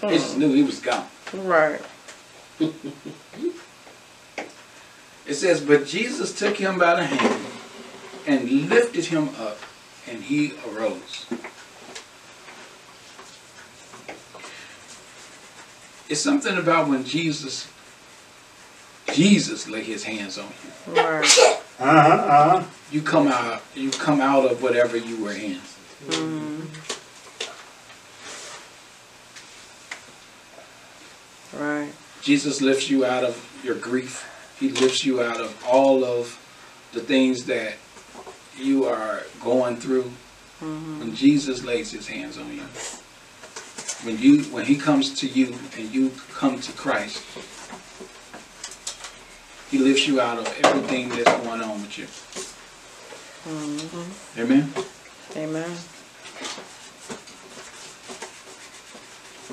Mm. 0.02 0.10
They 0.10 0.18
just 0.18 0.38
knew 0.38 0.54
he 0.54 0.64
was 0.64 0.80
gone. 0.80 1.08
Right. 1.34 1.82
it 5.28 5.34
says, 5.34 5.62
But 5.62 5.86
Jesus 5.86 6.38
took 6.38 6.58
him 6.58 6.80
by 6.80 6.96
the 6.96 7.06
hand 7.06 7.46
and 8.26 8.70
lifted 8.70 9.06
him 9.06 9.30
up, 9.40 9.60
and 10.08 10.24
he 10.24 10.54
arose. 10.68 11.26
It's 16.10 16.20
something 16.20 16.58
about 16.58 16.90
when 16.90 17.06
Jesus 17.06 17.70
Jesus 19.14 19.70
lay 19.70 19.84
his 19.84 20.04
hands 20.04 20.38
on 20.38 20.48
you. 20.48 20.94
Right. 20.94 21.24
Uh-huh, 21.80 21.80
uh-huh. 21.80 22.64
You 22.92 23.02
come 23.02 23.28
out 23.28 23.62
you 23.76 23.92
come 23.92 24.20
out 24.20 24.52
of 24.52 24.62
whatever 24.62 24.98
you 24.98 25.24
were 25.24 25.32
in. 25.32 25.60
Mm. 26.08 26.51
Jesus 32.22 32.62
lifts 32.62 32.90
you 32.90 33.06
out 33.06 33.24
of 33.24 33.62
your 33.64 33.76
grief. 33.76 34.28
He 34.60 34.70
lifts 34.70 35.06
you 35.06 35.22
out 35.22 35.42
of 35.42 35.66
all 35.68 36.04
of 36.04 36.38
the 36.94 37.00
things 37.00 37.46
that 37.46 37.74
you 38.58 38.86
are 38.86 39.24
going 39.44 39.78
through. 39.78 40.12
Mm-hmm. 40.62 41.00
When 41.00 41.16
Jesus 41.16 41.64
lays 41.64 41.92
his 41.92 42.08
hands 42.08 42.38
on 42.38 42.54
you. 42.54 42.62
When 44.04 44.20
you 44.20 44.44
when 44.46 44.66
he 44.66 44.76
comes 44.76 45.14
to 45.20 45.28
you 45.28 45.56
and 45.78 45.94
you 45.94 46.12
come 46.34 46.60
to 46.60 46.72
Christ, 46.74 47.24
he 49.70 49.80
lifts 49.80 50.08
you 50.08 50.22
out 50.22 50.38
of 50.38 50.48
everything 50.64 51.10
that's 51.10 51.32
going 51.46 51.62
on 51.62 51.82
with 51.82 51.98
you. 51.98 52.06
Mm-hmm. 53.52 54.40
Amen. 54.42 54.74
Amen. 55.36 55.78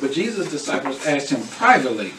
But 0.01 0.13
Jesus' 0.13 0.51
disciples 0.51 1.07
asked 1.07 1.31
him 1.31 1.43
privately, 1.57 2.13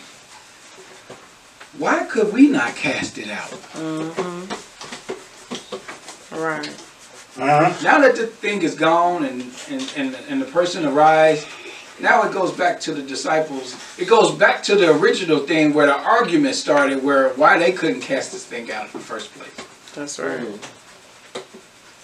could 2.10 2.34
we 2.34 2.48
not 2.48 2.76
cast 2.76 3.18
it 3.18 3.30
out? 3.30 3.50
Mm-hmm. 3.74 4.50
Right. 6.42 6.68
Uh-huh. 7.38 7.74
Now 7.84 8.00
that 8.02 8.16
the 8.16 8.28
thing 8.28 8.62
is 8.64 8.76
gone 8.76 9.24
and, 9.26 9.42
and, 9.70 9.94
and, 9.96 10.16
and 10.30 10.42
the 10.42 10.46
person 10.46 10.86
arrives, 10.86 11.46
now 12.00 12.24
it 12.28 12.34
goes 12.34 12.52
back 12.52 12.80
to 12.82 12.94
the 12.94 13.02
disciples. 13.02 13.76
It 13.98 14.08
goes 14.08 14.32
back 14.36 14.64
to 14.64 14.76
the 14.76 14.92
original 14.98 15.40
thing 15.40 15.74
where 15.74 15.86
the 15.86 15.96
argument 15.98 16.56
started, 16.56 17.04
where 17.04 17.30
why 17.30 17.58
they 17.58 17.72
couldn't 17.72 18.02
cast 18.02 18.32
this 18.32 18.46
thing 18.46 18.72
out 18.72 18.88
in 18.88 18.92
the 18.94 19.00
first 19.00 19.34
place. 19.36 19.68
That's 19.96 20.20
right. 20.20 20.46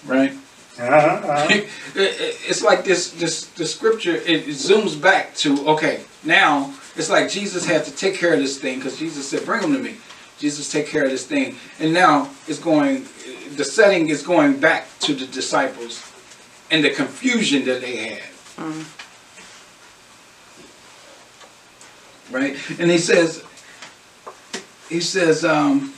Right? 0.05 0.33
Uh-huh, 0.79 0.85
uh-huh. 0.87 1.47
It- 1.49 1.69
it- 1.95 2.37
it's 2.49 2.61
like 2.61 2.83
this 2.83 3.11
this 3.11 3.45
the 3.55 3.65
scripture 3.65 4.15
it, 4.15 4.27
it 4.27 4.47
zooms 4.49 4.99
back 5.01 5.33
to 5.35 5.65
okay 5.69 6.01
now 6.25 6.73
it's 6.95 7.09
like 7.09 7.29
jesus 7.29 7.65
had 7.65 7.83
to 7.85 7.91
take 7.91 8.15
care 8.15 8.33
of 8.33 8.39
this 8.39 8.59
thing 8.59 8.77
because 8.77 8.97
jesus 8.97 9.27
said 9.27 9.45
bring 9.45 9.61
them 9.61 9.73
to 9.73 9.79
me. 9.79 9.97
Jesus 10.37 10.69
take 10.71 10.87
care 10.87 11.05
of 11.05 11.11
this 11.11 11.25
thing. 11.25 11.55
And 11.79 11.93
now 11.93 12.29
it's 12.47 12.59
going 12.59 13.05
the 13.55 13.63
setting 13.63 14.09
is 14.09 14.21
going 14.21 14.59
back 14.59 14.87
to 14.99 15.13
the 15.13 15.25
disciples 15.27 16.11
and 16.69 16.83
the 16.83 16.89
confusion 16.89 17.65
that 17.65 17.81
they 17.81 17.97
had. 17.97 18.23
Right? 22.31 22.57
And 22.79 22.91
he 22.91 22.97
says 22.97 23.43
he 24.89 24.99
says 24.99 25.45
um 25.45 25.93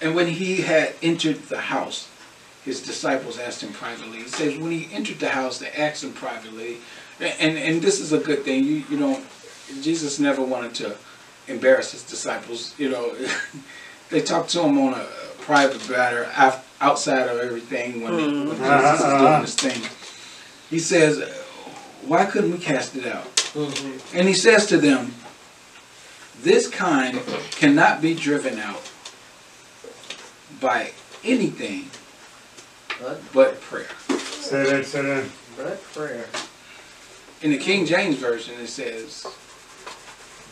And 0.00 0.14
when 0.14 0.26
he 0.26 0.60
had 0.60 0.92
entered 1.02 1.44
the 1.44 1.58
house, 1.58 2.10
his 2.62 2.82
disciples 2.82 3.38
asked 3.38 3.62
him 3.62 3.72
privately. 3.72 4.18
He 4.18 4.28
says, 4.28 4.58
when 4.58 4.70
he 4.70 4.92
entered 4.92 5.18
the 5.18 5.30
house, 5.30 5.56
they 5.56 5.70
asked 5.70 6.04
him 6.04 6.12
privately, 6.12 6.76
and 7.20 7.58
and 7.58 7.82
this 7.82 8.00
is 8.00 8.12
a 8.12 8.18
good 8.18 8.44
thing. 8.44 8.64
You 8.64 8.84
you 8.90 8.96
know, 8.98 9.20
Jesus 9.82 10.18
never 10.18 10.42
wanted 10.42 10.74
to 10.76 10.96
embarrass 11.48 11.92
his 11.92 12.02
disciples. 12.02 12.74
You 12.78 12.90
know, 12.90 13.14
they 14.10 14.20
talked 14.22 14.50
to 14.50 14.62
him 14.62 14.78
on 14.78 14.94
a 14.94 15.06
private 15.40 15.88
matter 15.90 16.28
af- 16.36 16.66
outside 16.80 17.28
of 17.28 17.38
everything 17.38 18.02
when, 18.02 18.16
they, 18.16 18.26
when 18.26 18.56
Jesus 18.56 19.00
is 19.00 19.06
doing 19.06 19.40
this 19.42 19.54
thing. 19.54 19.90
He 20.70 20.78
says, 20.78 21.20
why 22.06 22.24
couldn't 22.24 22.52
we 22.52 22.58
cast 22.58 22.96
it 22.96 23.06
out? 23.06 23.24
Mm-hmm. 23.54 24.16
And 24.16 24.26
he 24.26 24.34
says 24.34 24.66
to 24.66 24.78
them, 24.78 25.12
this 26.42 26.66
kind 26.68 27.20
cannot 27.52 28.00
be 28.00 28.14
driven 28.14 28.58
out 28.58 28.90
by 30.60 30.92
anything 31.22 31.90
But, 33.00 33.20
but 33.32 33.60
prayer. 33.60 33.86
Say 34.08 34.64
that, 34.70 34.86
say 34.86 35.02
that. 35.02 35.24
but 35.56 35.82
prayer. 35.92 36.26
In 37.44 37.50
the 37.50 37.58
King 37.58 37.84
James 37.84 38.16
Version, 38.16 38.54
it 38.58 38.68
says, 38.68 39.26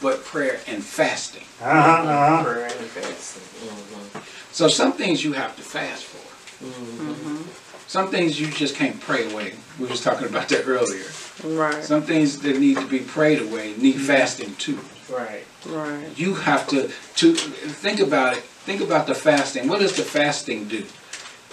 but 0.02 0.22
prayer 0.24 0.60
and 0.66 0.84
fasting. 0.84 1.44
Uh-huh, 1.62 1.70
uh-huh. 1.70 2.44
Prayer 2.44 2.66
and 2.66 2.86
fasting. 2.86 3.42
Mm-hmm. 3.66 4.18
So 4.52 4.68
some 4.68 4.92
things 4.92 5.24
you 5.24 5.32
have 5.32 5.56
to 5.56 5.62
fast 5.62 6.04
for. 6.04 6.66
Mm-hmm. 6.66 7.48
Some 7.88 8.10
things 8.10 8.38
you 8.38 8.48
just 8.48 8.76
can't 8.76 9.00
pray 9.00 9.32
away. 9.32 9.54
We 9.80 9.86
was 9.86 10.02
talking 10.02 10.28
about 10.28 10.50
that 10.50 10.68
earlier. 10.68 11.06
Right. 11.42 11.82
Some 11.82 12.02
things 12.02 12.40
that 12.40 12.58
need 12.58 12.76
to 12.76 12.86
be 12.86 12.98
prayed 12.98 13.40
away 13.40 13.74
need 13.78 13.98
fasting 13.98 14.54
too. 14.56 14.78
Right. 15.10 15.44
Right. 15.64 16.10
You 16.14 16.34
have 16.34 16.68
to 16.68 16.88
to 16.88 17.34
think 17.34 18.00
about 18.00 18.36
it. 18.36 18.42
Think 18.42 18.82
about 18.82 19.06
the 19.06 19.14
fasting. 19.14 19.66
What 19.66 19.80
does 19.80 19.96
the 19.96 20.02
fasting 20.02 20.68
do? 20.68 20.84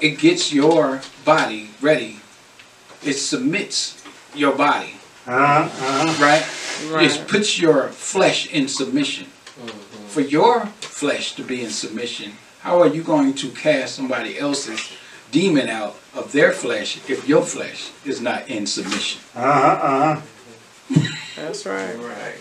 It 0.02 0.20
gets 0.20 0.52
your 0.52 1.02
body 1.24 1.70
ready. 1.80 2.20
It 3.04 3.14
submits 3.14 4.04
your 4.36 4.54
body, 4.54 4.99
Uh-huh, 5.30 5.64
uh-huh. 5.64 6.26
right? 6.26 6.44
It 7.04 7.12
Right. 7.12 7.28
puts 7.28 7.60
your 7.60 7.90
flesh 7.90 8.48
in 8.48 8.68
submission. 8.68 9.26
Mm-hmm. 9.26 10.08
For 10.08 10.22
your 10.22 10.66
flesh 10.82 11.36
to 11.36 11.44
be 11.44 11.64
in 11.64 11.70
submission, 11.70 12.34
how 12.62 12.82
are 12.82 12.88
you 12.88 13.04
going 13.04 13.34
to 13.36 13.50
cast 13.50 13.96
somebody 13.96 14.40
else's 14.40 14.90
demon 15.32 15.70
out 15.70 15.96
of 16.16 16.32
their 16.32 16.52
flesh 16.52 16.98
if 17.08 17.28
your 17.28 17.44
flesh 17.44 17.92
is 18.06 18.22
not 18.22 18.48
in 18.50 18.66
submission? 18.66 19.22
Uh-huh, 19.36 19.88
uh-huh. 19.88 20.22
That's 21.36 21.66
right. 21.66 21.96
Right. 21.98 22.40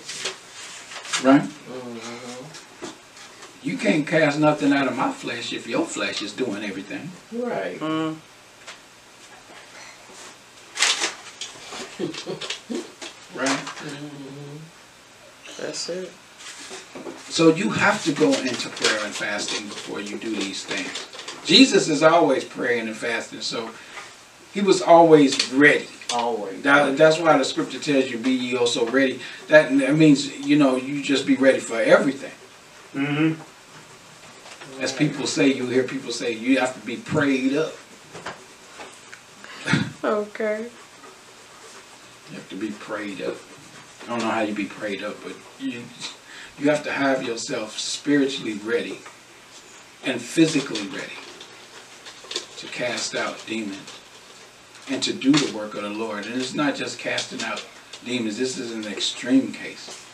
Right? 1.25 1.43
Mm-hmm. 1.43 2.19
You 3.69 3.77
can't 3.77 4.07
cast 4.07 4.39
nothing 4.39 4.73
out 4.73 4.87
of 4.87 4.97
my 4.97 5.13
flesh 5.13 5.53
if 5.53 5.67
your 5.67 5.85
flesh 5.85 6.23
is 6.23 6.33
doing 6.33 6.65
everything. 6.65 7.11
Right. 7.33 7.79
Mm. 7.81 8.17
Right? 11.99 13.61
That's 15.59 15.89
it. 15.89 16.13
So 17.29 17.55
you 17.55 17.71
have 17.71 18.05
to 18.05 18.13
go 18.13 18.33
into 18.33 18.69
prayer 18.69 19.05
and 19.05 19.15
fasting 19.15 19.67
before 19.67 20.01
you 20.01 20.17
do 20.17 20.35
these 20.35 20.65
things. 20.65 21.07
Jesus 21.45 21.89
is 21.89 22.03
always 22.03 22.45
praying 22.45 22.87
and 22.89 22.97
fasting, 22.97 23.41
so 23.41 23.71
he 24.53 24.61
was 24.61 24.81
always 24.81 25.53
ready. 25.53 25.89
Always. 26.13 26.63
That, 26.63 26.97
that's 26.97 27.19
why 27.19 27.37
the 27.37 27.45
scripture 27.45 27.79
tells 27.79 28.11
you, 28.11 28.19
"Be 28.19 28.31
ye 28.31 28.57
also 28.57 28.87
ready." 28.87 29.21
That, 29.49 29.77
that 29.79 29.97
means 29.97 30.39
you 30.39 30.57
know 30.57 30.77
you 30.77 31.03
just 31.03 31.27
be 31.27 31.37
ready 31.37 31.61
for 31.61 31.81
everything. 31.81 32.33
Mm-hmm. 32.95 33.43
As 34.83 34.93
people 34.93 35.27
say, 35.27 35.49
you 35.49 35.67
hear 35.67 35.83
people 35.83 36.13
say 36.13 36.33
you 36.33 36.61
have 36.61 36.75
to 36.81 36.87
be 36.87 36.97
prayed 36.97 37.57
up. 37.57 37.75
Okay. 40.05 40.69
You 42.31 42.37
have 42.37 42.49
to 42.51 42.57
be 42.57 42.71
prayed 42.71 43.23
up. 43.23 43.37
I 44.05 44.07
don't 44.11 44.19
know 44.21 44.31
how 44.31 44.41
you 44.41 44.55
be 44.55 44.67
prayed 44.67 45.03
up, 45.03 45.17
but 45.23 45.35
you 45.59 45.83
you 46.59 46.71
have 46.71 46.83
to 46.85 46.93
have 46.93 47.23
yourself 47.23 47.79
spiritually 47.79 48.55
ready 48.55 48.99
and 50.05 50.21
physically 50.21 50.87
ready 50.89 51.13
to 52.57 52.67
cast 52.67 53.15
out 53.15 53.43
demons 53.47 54.01
and 54.91 55.03
to 55.03 55.13
do 55.13 55.31
the 55.33 55.57
work 55.57 55.75
of 55.75 55.83
the 55.83 55.91
Lord. 55.91 56.27
And 56.27 56.35
it's 56.41 56.55
not 56.55 56.75
just 56.75 56.99
casting 56.99 57.43
out 57.43 57.65
demons. 58.05 58.39
This 58.39 58.59
is 58.59 58.73
an 58.73 58.91
extreme 58.91 59.53
case. 59.53 60.05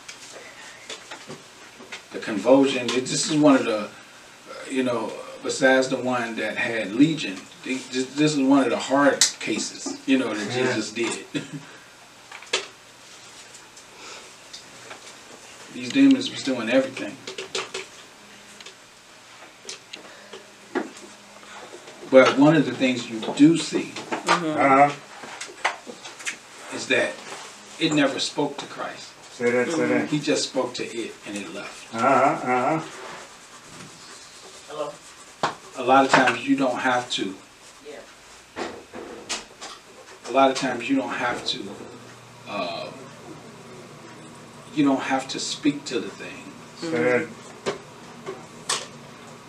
The 2.11 2.19
convulsion. 2.19 2.87
This 2.87 3.29
is 3.29 3.37
one 3.37 3.55
of 3.55 3.65
the, 3.65 3.79
uh, 3.79 3.89
you 4.69 4.83
know, 4.83 5.11
besides 5.43 5.89
the 5.89 5.97
one 5.97 6.35
that 6.37 6.55
had 6.57 6.91
legion. 6.93 7.37
This 7.63 7.87
this 8.15 8.33
is 8.33 8.39
one 8.39 8.63
of 8.63 8.69
the 8.69 8.77
hard 8.77 9.19
cases, 9.39 9.99
you 10.05 10.17
know, 10.17 10.33
that 10.33 10.55
Yeah. 10.55 10.67
Jesus 10.67 10.91
did. 10.91 11.25
These 15.75 15.89
demons 15.91 16.31
was 16.31 16.41
doing 16.41 16.69
everything. 16.69 17.17
But 22.09 22.37
one 22.39 22.55
of 22.55 22.65
the 22.65 22.71
things 22.71 23.09
you 23.09 23.19
do 23.35 23.57
see 23.57 23.91
Uh-huh. 24.25 24.89
is 26.73 26.87
that 26.87 27.11
it 27.77 27.91
never 27.93 28.19
spoke 28.21 28.55
to 28.59 28.65
Christ. 28.67 29.09
Say 29.33 29.51
that, 29.51 29.69
say 29.69 29.85
that. 29.87 30.07
He 30.09 30.19
just 30.19 30.43
spoke 30.45 30.73
to 30.75 30.85
it 30.85 31.13
and 31.27 31.35
it 31.35 31.53
left. 31.53 31.93
Uh-huh, 31.93 32.07
uh-huh. 32.07 32.79
Hello. 34.69 34.93
A 35.75 35.83
lot 35.83 36.05
of 36.05 36.11
times 36.11 36.47
you 36.47 36.55
don't 36.55 36.79
have 36.79 37.11
to. 37.11 37.35
Yeah. 37.85 38.63
A 40.29 40.31
lot 40.31 40.51
of 40.51 40.55
times 40.57 40.89
you 40.89 40.95
don't 40.95 41.09
have 41.09 41.45
to. 41.47 41.59
Uh, 42.47 42.87
you 44.75 44.83
don't 44.83 45.01
have 45.01 45.27
to 45.29 45.39
speak 45.39 45.85
to 45.85 45.99
the 45.99 46.09
thing. 46.09 46.43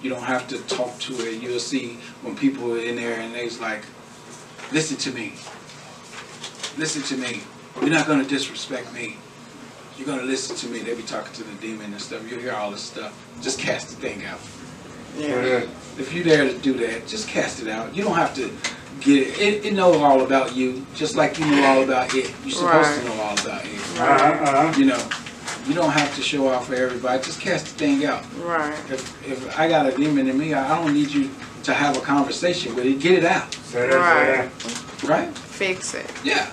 You 0.02 0.10
don't 0.10 0.22
have 0.22 0.46
to 0.48 0.58
talk 0.62 0.98
to 1.00 1.14
it. 1.26 1.42
You'll 1.42 1.58
see 1.58 1.98
when 2.22 2.36
people 2.36 2.72
are 2.72 2.78
in 2.78 2.96
there 2.96 3.18
and 3.20 3.34
they's 3.34 3.58
like, 3.60 3.82
listen 4.72 4.96
to 4.98 5.10
me. 5.10 5.32
Listen 6.78 7.02
to 7.02 7.16
me. 7.16 7.40
You're 7.80 7.90
not 7.90 8.06
gonna 8.06 8.24
disrespect 8.24 8.92
me. 8.92 9.16
You're 9.96 10.06
gonna 10.06 10.22
listen 10.22 10.54
to 10.56 10.68
me. 10.68 10.80
They 10.80 10.94
be 10.94 11.02
talking 11.02 11.32
to 11.34 11.42
the 11.42 11.54
demon 11.54 11.92
and 11.92 12.00
stuff. 12.00 12.30
You'll 12.30 12.40
hear 12.40 12.52
all 12.52 12.70
this 12.70 12.82
stuff. 12.82 13.12
Just 13.42 13.58
cast 13.58 13.88
the 13.90 13.96
thing 13.96 14.24
out. 14.24 14.40
Yeah. 15.18 15.66
If 15.98 16.12
you 16.14 16.22
dare 16.22 16.44
to 16.44 16.58
do 16.58 16.74
that, 16.74 17.06
just 17.06 17.28
cast 17.28 17.62
it 17.62 17.68
out. 17.68 17.94
You 17.96 18.04
don't 18.04 18.16
have 18.16 18.34
to 18.34 18.50
get 19.00 19.26
it. 19.28 19.38
It, 19.38 19.64
it 19.66 19.74
knows 19.74 19.96
all 19.96 20.22
about 20.22 20.54
you, 20.54 20.84
just 20.94 21.16
like 21.16 21.38
you 21.38 21.46
know 21.46 21.64
all 21.64 21.82
about 21.82 22.14
it. 22.14 22.32
You're 22.44 22.54
supposed 22.54 22.88
Right. 22.88 22.98
to 23.00 23.04
know 23.08 23.22
all 23.22 23.34
about 23.38 23.64
it. 23.64 23.74
Uh-huh, 23.98 24.14
uh-huh. 24.44 24.78
You 24.78 24.86
know, 24.86 25.08
you 25.66 25.74
don't 25.74 25.90
have 25.90 26.14
to 26.16 26.22
show 26.22 26.48
off 26.48 26.66
for 26.68 26.74
everybody. 26.74 27.22
Just 27.22 27.40
cast 27.40 27.66
the 27.66 27.72
thing 27.72 28.04
out. 28.06 28.24
Right. 28.42 28.72
If 28.90 29.26
if 29.28 29.58
I 29.58 29.68
got 29.68 29.86
a 29.86 29.96
demon 29.96 30.28
in 30.28 30.36
me, 30.38 30.54
I 30.54 30.74
I 30.74 30.82
don't 30.82 30.94
need 30.94 31.10
you 31.10 31.30
to 31.64 31.74
have 31.74 31.96
a 31.96 32.00
conversation 32.00 32.74
with 32.74 32.86
it. 32.86 33.00
Get 33.00 33.12
it 33.18 33.24
out, 33.24 33.52
Say 33.54 33.88
that, 33.88 34.52
say 34.62 35.08
right? 35.08 35.36
Fix 35.36 35.94
it. 35.94 36.10
Yeah, 36.24 36.48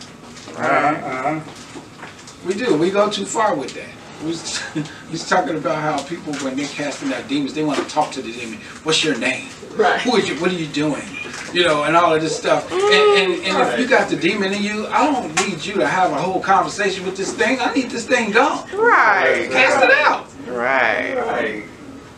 that. 0.56 1.04
Uh-huh, 1.04 1.38
uh-huh. 1.38 2.08
we 2.48 2.54
do. 2.56 2.76
We 2.76 2.90
go 2.90 3.10
too 3.10 3.26
far 3.26 3.56
with 3.56 3.74
that. 3.76 3.90
Was, 4.24 4.62
was 5.12 5.28
talking 5.28 5.56
about 5.56 5.82
how 5.82 6.02
people, 6.04 6.34
when 6.36 6.56
they're 6.56 6.68
casting 6.68 7.14
out 7.14 7.28
demons, 7.28 7.54
they 7.54 7.64
want 7.64 7.80
to 7.80 7.86
talk 7.86 8.12
to 8.14 8.22
the 8.22 8.32
demon. 8.32 8.60
What's 8.84 9.04
your 9.04 9.18
name? 9.18 9.50
Right. 9.76 10.00
Who 10.02 10.16
is 10.18 10.30
you? 10.30 10.36
What 10.36 10.52
are 10.52 10.56
you 10.56 10.68
doing? 10.68 11.04
You 11.52 11.64
know, 11.64 11.84
and 11.84 11.96
all 11.96 12.14
of 12.14 12.22
this 12.22 12.38
stuff. 12.38 12.72
And, 12.72 12.82
and, 12.82 13.34
and 13.44 13.74
if 13.74 13.80
you 13.80 13.86
mm. 13.86 13.90
got 13.90 14.10
the 14.10 14.16
demon 14.16 14.54
in 14.54 14.64
you, 14.64 14.88
I 14.88 15.12
don't 15.12 15.48
need 15.48 15.66
you 15.66 15.74
to 15.76 15.88
have 15.88 16.12
a 16.12 16.22
whole 16.22 16.42
conversation 16.42 17.06
with 17.06 17.18
this 17.18 17.34
thing. 17.34 17.60
I 17.60 17.74
need 17.74 17.90
this 17.90 18.08
thing 18.08 18.32
gone. 18.32 18.70
Right. 18.72 19.50
Cast 19.52 19.84
it 19.84 19.92
out. 19.92 20.28
Right. 20.48 21.16
Right. 21.16 21.64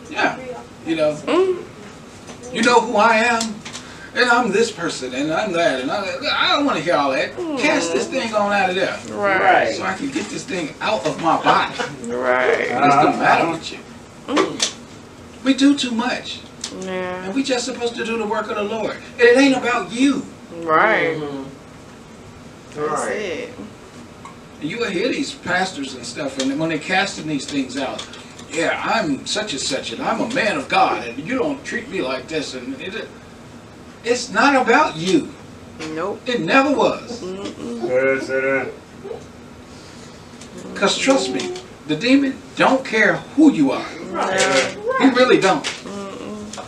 Yeah. 0.10 0.40
You 0.86 0.96
know, 0.96 1.18
you 2.54 2.62
know 2.62 2.80
who 2.80 2.98
I 2.98 3.16
am, 3.16 3.56
and 4.16 4.30
I'm 4.30 4.52
this 4.52 4.72
person, 4.72 5.14
and 5.14 5.32
I'm 5.32 5.52
that, 5.54 5.82
and 5.82 5.92
I, 5.92 6.06
I 6.32 6.56
don't 6.56 6.66
want 6.66 6.78
to 6.78 6.84
hear 6.84 6.96
all 6.96 7.12
that. 7.12 7.32
Hmm. 7.34 7.58
Cast 7.58 7.92
this 7.92 8.08
thing 8.08 8.34
on 8.34 8.52
out 8.54 8.70
of 8.70 8.76
there, 8.76 8.98
Right. 9.14 9.76
so 9.76 9.84
I 9.84 9.94
can 9.94 10.10
get 10.10 10.26
this 10.30 10.44
thing 10.44 10.74
out 10.82 11.06
of 11.06 11.22
my 11.22 11.42
body. 11.44 11.76
Right. 12.06 12.72
What's 12.72 12.96
the 12.96 13.12
matter 13.18 13.44
uh-huh. 13.44 13.52
with 13.52 13.72
you? 13.72 13.80
Mm. 14.28 15.44
We 15.44 15.54
do 15.54 15.76
too 15.78 15.92
much, 15.92 16.40
Yeah. 16.82 17.26
and 17.26 17.36
we 17.36 17.44
just 17.44 17.66
supposed 17.66 17.96
to 17.96 18.06
do 18.06 18.18
the 18.18 18.26
work 18.26 18.50
of 18.50 18.56
the 18.56 18.64
Lord. 18.64 18.96
And 19.14 19.22
it 19.22 19.38
ain't 19.38 19.58
about 19.58 19.92
you. 19.92 20.26
Right. 20.62 21.18
Mhm. 21.18 21.46
That's 22.76 23.06
Right. 23.06 23.16
it. 23.16 23.54
You 24.62 24.78
will 24.80 24.90
hear 24.90 25.10
these 25.10 25.34
pastors 25.34 25.94
and 25.96 26.06
stuff, 26.06 26.40
and 26.40 26.58
when 26.60 26.70
they're 26.70 26.78
casting 26.78 27.28
these 27.28 27.46
things 27.46 27.78
out, 27.78 28.06
yeah, 28.52 28.82
I'm 28.84 29.26
such 29.26 29.52
and 29.52 29.62
such, 29.62 29.92
and 29.92 30.02
I'm 30.02 30.22
a 30.22 30.30
man 30.34 30.58
of 30.58 30.70
God, 30.70 31.06
and 31.08 31.28
you 31.28 31.38
don't 31.38 31.64
treat 31.66 31.90
me 31.90 32.02
like 32.02 32.28
this, 32.28 32.54
and 32.54 32.80
it, 32.82 33.08
it's 34.06 34.30
not 34.30 34.56
about 34.56 34.96
you. 34.96 35.34
Nope. 35.94 36.22
It 36.26 36.42
never 36.42 36.74
was. 36.74 37.22
Mm-mm. 37.22 37.82
Say 37.82 38.16
that, 38.16 38.22
say 38.24 38.42
that. 38.42 38.72
Cause 40.76 40.98
trust 40.98 41.32
me, 41.32 41.54
the 41.88 41.96
demon 41.96 42.38
don't 42.56 42.86
care 42.86 43.18
who 43.36 43.52
you 43.52 43.72
are. 43.72 43.88
Yeah. 44.12 44.70
He 45.00 45.10
really 45.10 45.40
don't. 45.40 45.64
Mm-mm. 45.64 46.66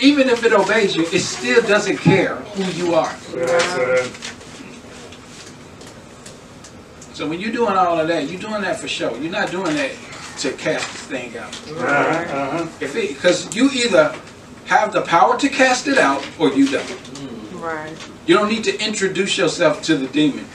Even 0.00 0.28
if 0.28 0.44
it 0.44 0.52
obeys 0.52 0.94
you, 0.94 1.02
it 1.04 1.20
still 1.20 1.62
doesn't 1.62 1.96
care 1.98 2.36
who 2.36 2.64
you 2.72 2.94
are. 2.94 3.14
Say 3.16 3.44
that. 3.44 4.32
So 7.14 7.28
when 7.28 7.40
you're 7.40 7.52
doing 7.52 7.76
all 7.76 8.00
of 8.00 8.08
that, 8.08 8.28
you're 8.28 8.40
doing 8.40 8.62
that 8.62 8.80
for 8.80 8.88
show. 8.88 9.14
You're 9.16 9.30
not 9.30 9.50
doing 9.50 9.76
that 9.76 9.92
to 10.38 10.52
cast 10.52 10.90
this 10.92 11.02
thing 11.02 11.36
out. 11.36 11.54
Uh-huh, 11.70 11.84
uh-huh. 11.84 12.66
If 12.80 12.96
it, 12.96 13.14
because 13.14 13.54
you 13.54 13.70
either 13.70 14.14
have 14.66 14.92
the 14.92 15.02
power 15.02 15.38
to 15.38 15.48
cast 15.48 15.86
it 15.88 15.98
out 15.98 16.24
or 16.38 16.52
you 16.52 16.68
don't. 16.68 16.98
Right. 17.54 17.94
You 18.26 18.36
don't 18.36 18.48
need 18.48 18.64
to 18.64 18.84
introduce 18.84 19.36
yourself 19.38 19.82
to 19.84 19.96
the 19.96 20.06
demon. 20.08 20.46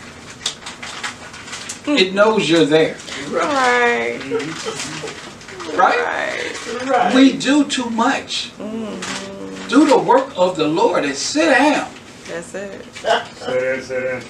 It 1.87 2.13
knows 2.13 2.49
you're 2.49 2.65
there, 2.65 2.97
Right. 3.29 4.19
right? 4.19 5.23
Right. 5.75 6.85
Right. 6.87 7.13
We 7.13 7.33
do 7.37 7.65
too 7.65 7.89
much. 7.89 8.51
Mm-hmm. 8.57 9.67
Do 9.67 9.85
the 9.85 9.97
work 9.97 10.31
of 10.37 10.55
the 10.55 10.65
Lord 10.67 11.03
and 11.03 11.13
sit 11.13 11.49
down. 11.51 11.91
That's 12.27 12.55
it. 12.55 12.85
sit 12.93 13.03
down, 13.03 13.25
say 13.35 13.99
that. 14.01 14.25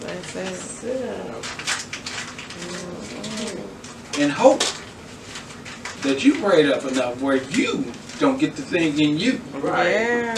That's 0.00 0.36
it. 0.36 0.54
Sit 0.56 1.00
down. 1.04 1.42
and 4.22 4.32
hope 4.32 4.62
that 6.02 6.24
you 6.24 6.34
prayed 6.40 6.66
up 6.70 6.84
enough 6.90 7.20
where 7.20 7.36
you 7.36 7.84
don't 8.20 8.38
get 8.38 8.54
the 8.54 8.62
thing 8.62 9.00
in 9.00 9.18
you. 9.18 9.40
Right. 9.54 9.90
Yeah. 9.90 10.34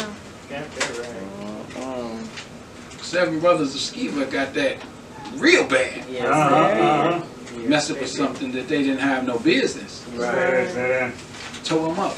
Got 0.48 0.70
that 0.70 0.98
right. 0.98 1.74
Mm-mm. 1.74 3.02
Seven 3.02 3.40
brothers 3.40 3.74
of 3.74 3.80
Sceva 3.80 4.30
got 4.30 4.54
that 4.54 4.78
real 5.34 5.66
bad, 5.66 6.04
Yes. 6.08 6.24
Uh-huh, 6.26 6.54
uh-huh. 6.56 7.24
Yes, 7.58 7.68
messing 7.68 7.98
with 7.98 8.08
something 8.08 8.52
that 8.52 8.68
they 8.68 8.82
didn't 8.82 9.00
have 9.00 9.26
no 9.26 9.38
business. 9.40 9.92
Say 9.92 10.16
Right. 10.16 10.32
that, 10.34 10.72
say 10.72 10.88
that. 10.88 11.14
Tow 11.64 11.86
them 11.88 11.98
up. 11.98 12.16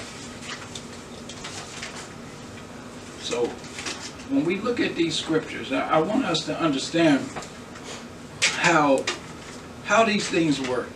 So 3.21 3.47
when 4.31 4.45
we 4.45 4.57
look 4.57 4.81
at 4.81 4.95
these 4.95 5.15
scriptures, 5.17 5.73
I, 5.73 5.89
I 5.89 5.99
want 6.01 6.25
us 6.27 6.45
to 6.45 6.61
understand 6.61 7.27
how 8.43 9.03
how 9.85 10.05
these 10.05 10.29
things 10.29 10.61
work 10.69 10.91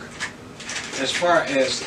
as 0.99 1.11
far 1.11 1.41
as 1.43 1.83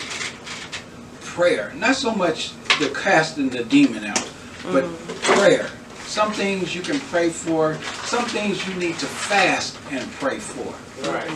prayer. 1.20 1.72
Not 1.76 1.96
so 1.96 2.12
much 2.14 2.52
the 2.82 2.94
casting 2.98 3.48
the 3.48 3.64
demon 3.64 4.04
out, 4.04 4.28
but 4.64 4.84
prayer. 5.22 5.70
Some 6.04 6.32
things 6.32 6.74
you 6.74 6.82
can 6.82 7.00
pray 7.00 7.30
for, 7.30 7.74
some 8.04 8.24
things 8.26 8.66
you 8.68 8.74
need 8.74 8.98
to 8.98 9.06
fast 9.06 9.78
and 9.90 10.10
pray 10.12 10.38
for. 10.38 10.74
Right. 11.10 11.30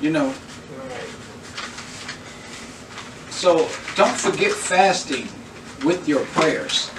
You 0.00 0.10
know, 0.10 0.28
Right. 0.28 1.08
So 3.30 3.68
don't 3.96 4.16
forget 4.16 4.52
fasting 4.52 5.28
with 5.84 6.08
your 6.08 6.24
prayers. 6.26 6.90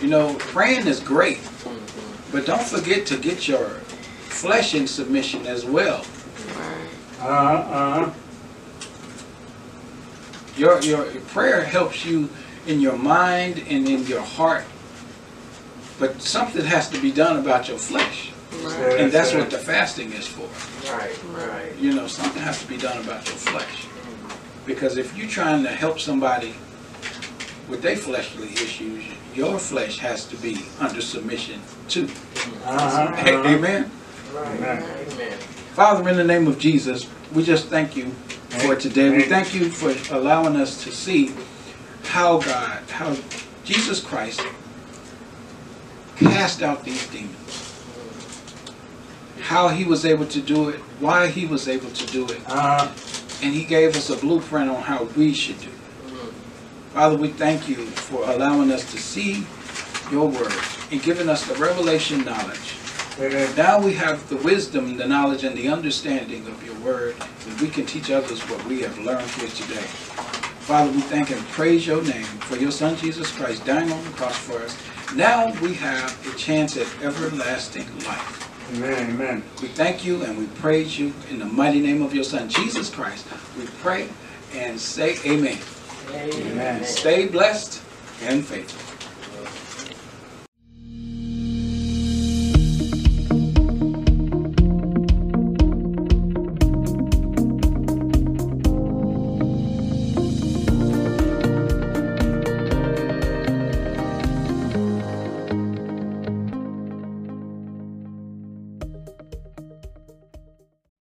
You 0.00 0.08
know, 0.08 0.34
praying 0.38 0.86
is 0.86 1.00
great, 1.00 1.40
but 2.30 2.46
don't 2.46 2.62
forget 2.62 3.06
to 3.06 3.16
get 3.16 3.48
your 3.48 3.68
flesh 4.28 4.74
in 4.74 4.86
submission 4.86 5.46
as 5.46 5.64
well. 5.64 6.04
Right. 6.56 6.88
Uh-huh, 7.20 7.74
uh-huh. 7.74 8.10
Your 10.56 10.80
your 10.82 11.04
prayer 11.32 11.64
helps 11.64 12.04
you 12.04 12.30
in 12.66 12.80
your 12.80 12.96
mind 12.96 13.62
and 13.68 13.88
in 13.88 14.06
your 14.06 14.20
heart. 14.22 14.64
But 15.98 16.20
something 16.20 16.64
has 16.64 16.88
to 16.90 17.00
be 17.00 17.10
done 17.10 17.38
about 17.38 17.68
your 17.68 17.78
flesh. 17.78 18.32
Right. 18.62 19.00
And 19.00 19.12
that's 19.12 19.32
what 19.32 19.50
the 19.50 19.58
fasting 19.58 20.12
is 20.12 20.26
for. 20.26 20.48
Right. 20.92 21.18
Right. 21.32 21.76
You 21.78 21.94
know, 21.94 22.06
something 22.06 22.42
has 22.42 22.60
to 22.60 22.68
be 22.68 22.76
done 22.76 22.98
about 23.02 23.26
your 23.26 23.36
flesh. 23.36 23.86
Because 24.66 24.98
if 24.98 25.16
you're 25.16 25.28
trying 25.28 25.62
to 25.62 25.70
help 25.70 25.98
somebody 25.98 26.54
with 27.68 27.82
their 27.82 27.96
fleshly 27.96 28.48
issues, 28.52 29.04
your 29.34 29.58
flesh 29.58 29.98
has 29.98 30.26
to 30.26 30.36
be 30.36 30.64
under 30.80 31.00
submission 31.00 31.60
too. 31.88 32.08
Uh-huh. 32.64 33.14
Amen. 33.46 33.90
Right. 34.32 34.46
Amen. 34.56 34.82
Amen. 35.12 35.38
Father, 35.74 36.08
in 36.08 36.16
the 36.16 36.24
name 36.24 36.46
of 36.46 36.58
Jesus, 36.58 37.08
we 37.32 37.42
just 37.42 37.68
thank 37.68 37.96
you 37.96 38.10
for 38.48 38.76
today. 38.76 39.10
We 39.10 39.24
Thank- 39.24 39.48
thank 39.48 39.54
you 39.54 39.70
for 39.70 40.14
allowing 40.14 40.56
us 40.56 40.82
to 40.84 40.90
see 40.90 41.34
how 42.08 42.38
God, 42.38 42.82
how 42.90 43.16
Jesus 43.64 44.00
Christ 44.00 44.40
cast 46.16 46.62
out 46.62 46.84
these 46.84 47.06
demons. 47.08 47.72
How 49.40 49.68
he 49.68 49.84
was 49.84 50.04
able 50.04 50.26
to 50.26 50.40
do 50.40 50.70
it, 50.70 50.76
why 50.98 51.28
he 51.28 51.46
was 51.46 51.68
able 51.68 51.90
to 51.90 52.06
do 52.06 52.26
it, 52.26 52.40
Uh-huh. 52.46 52.88
and 53.42 53.54
he 53.54 53.64
gave 53.64 53.96
us 53.96 54.10
a 54.10 54.16
blueprint 54.16 54.70
on 54.70 54.82
how 54.82 55.04
we 55.16 55.32
should 55.32 55.60
do 55.60 55.68
it. 55.68 55.72
Father, 56.94 57.16
we 57.16 57.28
thank 57.28 57.68
you 57.68 57.76
for 57.86 58.28
allowing 58.30 58.72
us 58.72 58.90
to 58.92 58.98
see 58.98 59.46
your 60.10 60.28
word 60.28 60.54
and 60.90 61.02
giving 61.02 61.28
us 61.28 61.44
the 61.46 61.54
revelation 61.56 62.24
knowledge 62.24 62.74
now 63.18 63.80
we 63.80 63.94
have 63.94 64.28
the 64.28 64.36
wisdom, 64.36 64.98
the 64.98 65.06
knowledge, 65.06 65.42
and 65.44 65.56
the 65.56 65.68
understanding 65.68 66.46
of 66.48 66.62
your 66.64 66.74
word, 66.80 67.16
that 67.16 67.60
we 67.62 67.68
can 67.68 67.86
teach 67.86 68.10
others 68.10 68.42
what 68.50 68.62
we 68.66 68.82
have 68.82 68.98
learned 68.98 69.28
here 69.30 69.48
today. 69.48 69.86
Father, 70.66 70.90
we 70.90 71.00
thank 71.02 71.30
and 71.30 71.40
praise 71.50 71.86
your 71.86 72.02
name 72.02 72.24
for 72.24 72.56
your 72.56 72.72
Son 72.72 72.96
Jesus 72.96 73.30
Christ 73.30 73.64
dying 73.64 73.92
on 73.92 74.02
the 74.02 74.10
cross 74.10 74.36
for 74.36 74.58
us. 74.58 74.76
Now 75.14 75.52
we 75.62 75.74
have 75.74 76.26
a 76.26 76.36
chance 76.36 76.76
at 76.76 76.88
everlasting 77.04 77.86
life. 78.00 78.72
Amen, 78.74 79.10
amen. 79.12 79.44
We 79.62 79.68
thank 79.68 80.04
you 80.04 80.24
and 80.24 80.36
we 80.36 80.46
praise 80.58 80.98
you 80.98 81.14
in 81.30 81.38
the 81.38 81.44
mighty 81.44 81.78
name 81.78 82.02
of 82.02 82.12
your 82.12 82.24
Son 82.24 82.48
Jesus 82.48 82.90
Christ. 82.90 83.28
We 83.56 83.66
pray 83.80 84.08
and 84.54 84.80
say 84.80 85.18
amen. 85.24 85.56
Amen. 86.10 86.82
Stay 86.82 87.28
blessed 87.28 87.80
and 88.22 88.44
faithful. 88.44 88.85